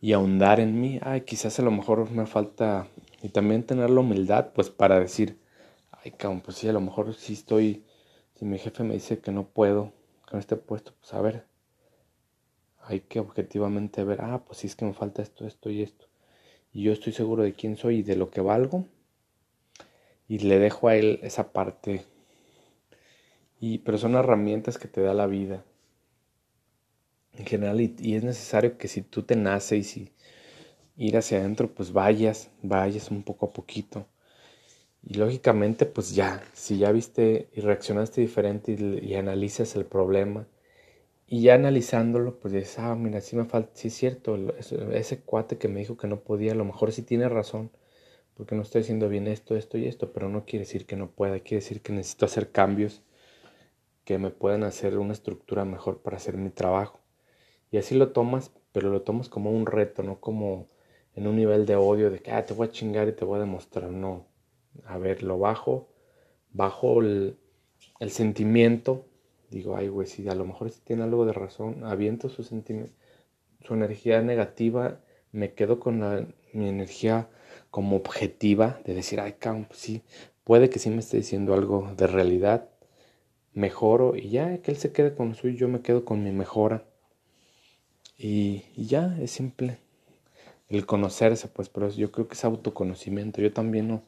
y 0.00 0.12
ahondar 0.12 0.58
en 0.58 0.80
mí, 0.80 0.98
ay, 1.02 1.20
quizás 1.22 1.58
a 1.60 1.62
lo 1.62 1.70
mejor 1.70 2.10
me 2.10 2.26
falta 2.26 2.88
y 3.22 3.28
también 3.28 3.62
tener 3.62 3.90
la 3.90 4.00
humildad, 4.00 4.48
pues 4.52 4.70
para 4.70 4.98
decir, 4.98 5.38
ay, 5.92 6.10
cabrón, 6.12 6.40
pues 6.40 6.56
sí, 6.56 6.68
a 6.68 6.72
lo 6.72 6.80
mejor 6.80 7.14
sí 7.14 7.34
estoy, 7.34 7.84
si 8.38 8.44
mi 8.44 8.58
jefe 8.58 8.84
me 8.84 8.94
dice 8.94 9.18
que 9.18 9.32
no 9.32 9.48
puedo 9.48 9.92
con 10.30 10.38
este 10.38 10.54
puesto, 10.54 10.94
pues 11.00 11.12
a 11.12 11.20
ver, 11.20 11.44
hay 12.82 13.00
que 13.00 13.18
objetivamente 13.18 14.04
ver, 14.04 14.20
ah, 14.20 14.44
pues 14.46 14.58
sí 14.58 14.68
es 14.68 14.76
que 14.76 14.84
me 14.84 14.92
falta 14.92 15.22
esto, 15.22 15.44
esto 15.44 15.70
y 15.70 15.82
esto. 15.82 16.06
Y 16.72 16.84
yo 16.84 16.92
estoy 16.92 17.12
seguro 17.12 17.42
de 17.42 17.54
quién 17.54 17.76
soy 17.76 17.96
y 17.96 18.02
de 18.02 18.14
lo 18.14 18.30
que 18.30 18.40
valgo 18.40 18.84
y 20.28 20.38
le 20.38 20.60
dejo 20.60 20.86
a 20.86 20.94
él 20.94 21.18
esa 21.22 21.52
parte. 21.52 22.04
Y 23.58 23.78
pero 23.78 23.98
son 23.98 24.14
herramientas 24.14 24.78
que 24.78 24.86
te 24.86 25.00
da 25.00 25.14
la 25.14 25.26
vida. 25.26 25.64
En 27.32 27.44
general 27.44 27.80
y, 27.80 28.14
es 28.14 28.22
necesario 28.22 28.78
que 28.78 28.86
si 28.86 29.02
tú 29.02 29.24
te 29.24 29.34
nace 29.34 29.78
y 29.78 29.82
si 29.82 30.12
ir 30.96 31.16
hacia 31.16 31.38
adentro 31.38 31.72
pues 31.72 31.92
vayas 31.92 32.50
vayas 32.62 33.10
un 33.10 33.22
poco 33.22 33.46
a 33.46 33.52
poquito 33.52 34.06
y 35.08 35.14
lógicamente 35.14 35.86
pues 35.86 36.14
ya 36.14 36.42
si 36.52 36.76
ya 36.78 36.92
viste 36.92 37.48
y 37.54 37.62
reaccionaste 37.62 38.20
diferente 38.20 38.72
y, 38.72 39.14
analizas 39.14 39.74
el 39.74 39.86
problema 39.86 40.46
y 41.26 41.42
ya 41.42 41.54
analizándolo, 41.54 42.38
pues 42.38 42.54
dices, 42.54 42.78
ah, 42.78 42.94
mira, 42.94 43.20
sí 43.22 43.36
me 43.36 43.46
falta, 43.46 43.70
sí 43.74 43.88
es 43.88 43.94
cierto, 43.94 44.36
ese, 44.92 45.20
cuate 45.20 45.58
que 45.58 45.68
me 45.68 45.80
dijo 45.80 45.96
que 45.96 46.08
no 46.08 46.20
podía, 46.20 46.52
a 46.52 46.54
lo 46.54 46.64
mejor 46.64 46.92
sí 46.92 47.02
tiene 47.02 47.28
razón, 47.28 47.70
porque 48.34 48.54
no 48.54 48.62
estoy 48.62 48.82
haciendo 48.82 49.08
bien 49.08 49.28
esto, 49.28 49.56
esto 49.56 49.78
y 49.78 49.86
esto, 49.86 50.12
pero 50.12 50.28
no 50.28 50.44
quiere 50.44 50.64
decir 50.64 50.86
que 50.86 50.96
no 50.96 51.10
pueda, 51.10 51.40
quiere 51.40 51.62
decir 51.62 51.82
que 51.82 51.92
necesito 51.92 52.26
hacer 52.26 52.50
cambios 52.50 53.02
que 54.04 54.18
me 54.18 54.30
puedan 54.30 54.64
hacer 54.64 54.98
una 54.98 55.12
estructura 55.12 55.64
mejor 55.64 56.00
para 56.02 56.16
hacer 56.18 56.36
mi 56.36 56.50
trabajo. 56.50 57.00
Y 57.70 57.78
así 57.78 57.94
lo 57.94 58.12
tomas, 58.12 58.52
pero 58.72 58.90
lo 58.90 59.02
tomas 59.02 59.28
como 59.28 59.50
un 59.52 59.66
reto, 59.66 60.02
no 60.02 60.20
como 60.20 60.68
en 61.14 61.26
un 61.26 61.36
nivel 61.36 61.66
de 61.66 61.76
odio 61.76 62.10
de 62.10 62.20
que, 62.20 62.32
ah, 62.32 62.44
te 62.46 62.54
voy 62.54 62.68
a 62.68 62.70
chingar 62.70 63.08
y 63.08 63.12
te 63.12 63.24
voy 63.24 63.36
a 63.38 63.40
demostrar, 63.40 63.90
no. 63.90 64.26
A 64.84 64.98
ver, 64.98 65.22
lo 65.22 65.38
bajo, 65.38 65.88
bajo 66.52 67.00
el, 67.00 67.36
sentimiento 68.08 69.04
digo, 69.50 69.76
ay, 69.76 69.88
güey, 69.88 70.06
si 70.06 70.28
a 70.28 70.34
lo 70.34 70.44
mejor 70.44 70.70
si 70.70 70.80
tiene 70.80 71.02
algo 71.02 71.24
de 71.24 71.32
razón, 71.32 71.84
aviento 71.84 72.28
su 72.28 72.42
sentimiento, 72.42 72.92
su 73.62 73.74
energía 73.74 74.20
negativa, 74.22 75.00
me 75.32 75.54
quedo 75.54 75.80
con 75.80 76.00
la, 76.00 76.26
mi 76.52 76.68
energía 76.68 77.28
como 77.70 77.96
objetiva 77.96 78.80
de 78.84 78.94
decir, 78.94 79.20
ay, 79.20 79.34
cabrón, 79.38 79.66
pues 79.66 79.80
sí, 79.80 80.02
puede 80.44 80.70
que 80.70 80.78
sí 80.78 80.90
me 80.90 80.98
esté 80.98 81.18
diciendo 81.18 81.54
algo 81.54 81.92
de 81.96 82.06
realidad, 82.06 82.68
mejoro 83.54 84.16
y 84.16 84.30
ya, 84.30 84.58
que 84.58 84.70
él 84.70 84.76
se 84.76 84.92
quede 84.92 85.14
con 85.14 85.30
lo 85.30 85.34
suyo, 85.34 85.56
yo 85.56 85.68
me 85.68 85.80
quedo 85.82 86.04
con 86.04 86.22
mi 86.22 86.32
mejora. 86.32 86.84
Y, 88.16 88.64
y 88.74 88.86
ya, 88.86 89.16
es 89.20 89.30
simple. 89.30 89.78
El 90.68 90.86
conocerse, 90.86 91.48
pues, 91.48 91.68
pero 91.68 91.88
yo 91.90 92.12
creo 92.12 92.28
que 92.28 92.34
es 92.34 92.44
autoconocimiento. 92.44 93.40
Yo 93.40 93.52
también 93.52 93.88
no 93.88 94.02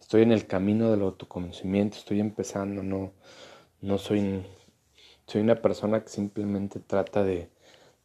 estoy 0.00 0.22
en 0.22 0.32
el 0.32 0.46
camino 0.46 0.90
del 0.90 1.02
autoconocimiento, 1.02 1.96
estoy 1.98 2.20
empezando, 2.20 2.82
no, 2.82 3.12
no 3.80 3.98
soy 3.98 4.44
soy 5.26 5.40
una 5.40 5.56
persona 5.56 6.02
que 6.02 6.08
simplemente 6.08 6.80
trata 6.80 7.24
de, 7.24 7.50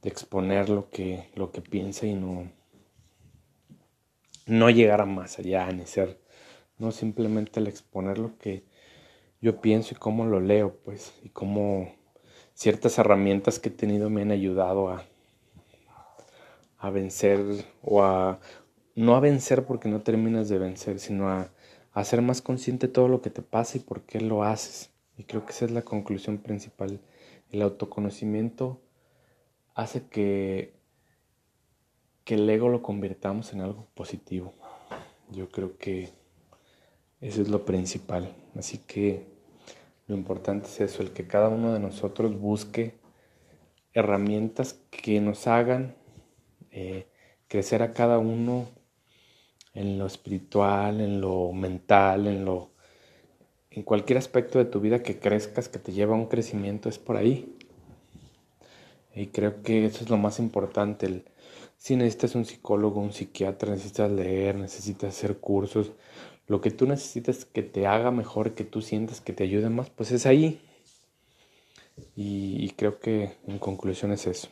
exponer 0.04 0.70
lo 0.70 0.90
que, 0.90 1.30
lo 1.36 1.52
que 1.52 1.62
piensa 1.62 2.08
y 2.08 2.16
no, 2.16 2.52
no 4.48 4.70
llegar 4.72 5.00
a 5.02 5.06
más 5.06 5.38
allá 5.38 5.72
ni 5.72 5.86
ser, 5.86 6.20
no 6.80 6.92
simplemente 6.92 7.60
el 7.60 7.68
exponer 7.68 8.18
lo 8.18 8.36
que 8.40 8.66
yo 9.42 9.62
pienso 9.62 9.94
y 9.94 9.98
cómo 9.98 10.26
lo 10.26 10.40
leo, 10.40 10.76
pues, 10.84 11.14
y 11.22 11.30
cómo 11.30 11.94
ciertas 12.56 12.98
herramientas 12.98 13.60
que 13.60 13.70
he 13.70 13.72
tenido 13.72 14.10
me 14.10 14.24
han 14.24 14.32
ayudado 14.32 14.90
a, 14.90 15.06
a 16.82 16.90
vencer 16.90 17.40
o 17.82 18.04
a, 18.04 18.40
no 18.96 19.16
a 19.16 19.22
vencer 19.22 19.66
porque 19.66 19.88
no 19.88 20.02
terminas 20.02 20.50
de 20.50 20.58
vencer, 20.58 21.00
sino 21.00 21.30
a, 21.30 21.50
a 21.94 22.04
ser 22.04 22.22
más 22.22 22.42
consciente 22.42 22.88
de 22.88 22.94
todo 22.94 23.08
lo 23.08 23.22
que 23.22 23.30
te 23.30 23.42
pasa 23.42 23.78
y 23.78 23.82
por 23.82 24.02
qué 24.02 24.20
lo 24.20 24.44
haces. 24.44 24.92
Y 25.18 25.24
creo 25.24 25.46
que 25.46 25.52
esa 25.52 25.66
es 25.66 25.72
la 25.72 25.84
conclusión 25.84 26.40
principal 26.40 27.00
el 27.52 27.62
autoconocimiento 27.62 28.82
hace 29.76 30.08
que, 30.08 30.74
que 32.24 32.36
el 32.36 32.50
ego 32.50 32.70
lo 32.70 32.82
convirtamos 32.82 33.54
en 33.54 33.62
algo 33.62 33.88
positivo. 33.94 34.54
Yo 35.32 35.50
creo 35.50 35.78
que 35.78 36.10
eso 37.20 37.42
es 37.42 37.50
lo 37.50 37.66
principal. 37.66 38.34
Así 38.58 38.80
que 38.80 39.26
lo 40.08 40.16
importante 40.16 40.68
es 40.68 40.82
eso, 40.82 41.04
el 41.04 41.12
que 41.12 41.28
cada 41.28 41.50
uno 41.50 41.74
de 41.74 41.80
nosotros 41.80 42.40
busque 42.40 43.00
herramientas 43.94 44.80
que 44.90 45.20
nos 45.20 45.48
hagan 45.48 45.96
eh, 46.72 47.08
crecer 47.48 47.82
a 47.82 47.94
cada 47.94 48.18
uno 48.18 48.68
en 49.74 49.98
lo 49.98 50.06
espiritual, 50.06 51.02
en 51.02 51.22
lo 51.22 51.52
mental, 51.52 52.28
en 52.28 52.46
lo 52.46 52.72
en 53.72 53.84
cualquier 53.84 54.18
aspecto 54.18 54.60
de 54.60 54.66
tu 54.66 54.82
vida 54.82 55.02
que 55.02 55.20
crezcas, 55.20 55.70
que 55.70 55.80
te 55.80 55.94
lleva 55.94 56.14
a 56.14 56.20
un 56.20 56.26
crecimiento, 56.26 56.90
es 56.90 57.00
por 57.00 57.16
ahí. 57.16 57.58
Y 59.16 59.28
creo 59.28 59.64
que 59.64 59.86
eso 59.86 60.04
es 60.04 60.10
lo 60.10 60.18
más 60.18 60.40
importante. 60.40 61.24
Si 61.78 61.96
necesitas 61.96 62.36
un 62.36 62.46
psicólogo, 62.46 63.00
un 63.00 63.14
psiquiatra, 63.14 63.72
necesitas 63.72 64.12
leer, 64.12 64.56
necesitas 64.56 65.16
hacer 65.16 65.38
cursos, 65.38 65.94
lo 66.48 66.60
que 66.60 66.72
tú 66.72 66.86
necesitas 66.86 67.46
que 67.46 67.64
te 67.64 67.88
haga 67.88 68.12
mejor, 68.12 68.56
que 68.56 68.66
tú 68.66 68.82
sientas 68.82 69.22
que 69.22 69.32
te 69.32 69.46
ayude 69.46 69.70
más, 69.70 69.90
pues 69.90 70.12
es 70.12 70.26
ahí. 70.26 70.62
Y 72.16 72.70
creo 72.72 73.00
que 73.00 73.38
en 73.48 73.58
conclusión 73.58 74.12
es 74.12 74.28
eso. 74.28 74.50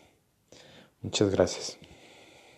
Muchas 1.02 1.30
gracias. 1.30 1.89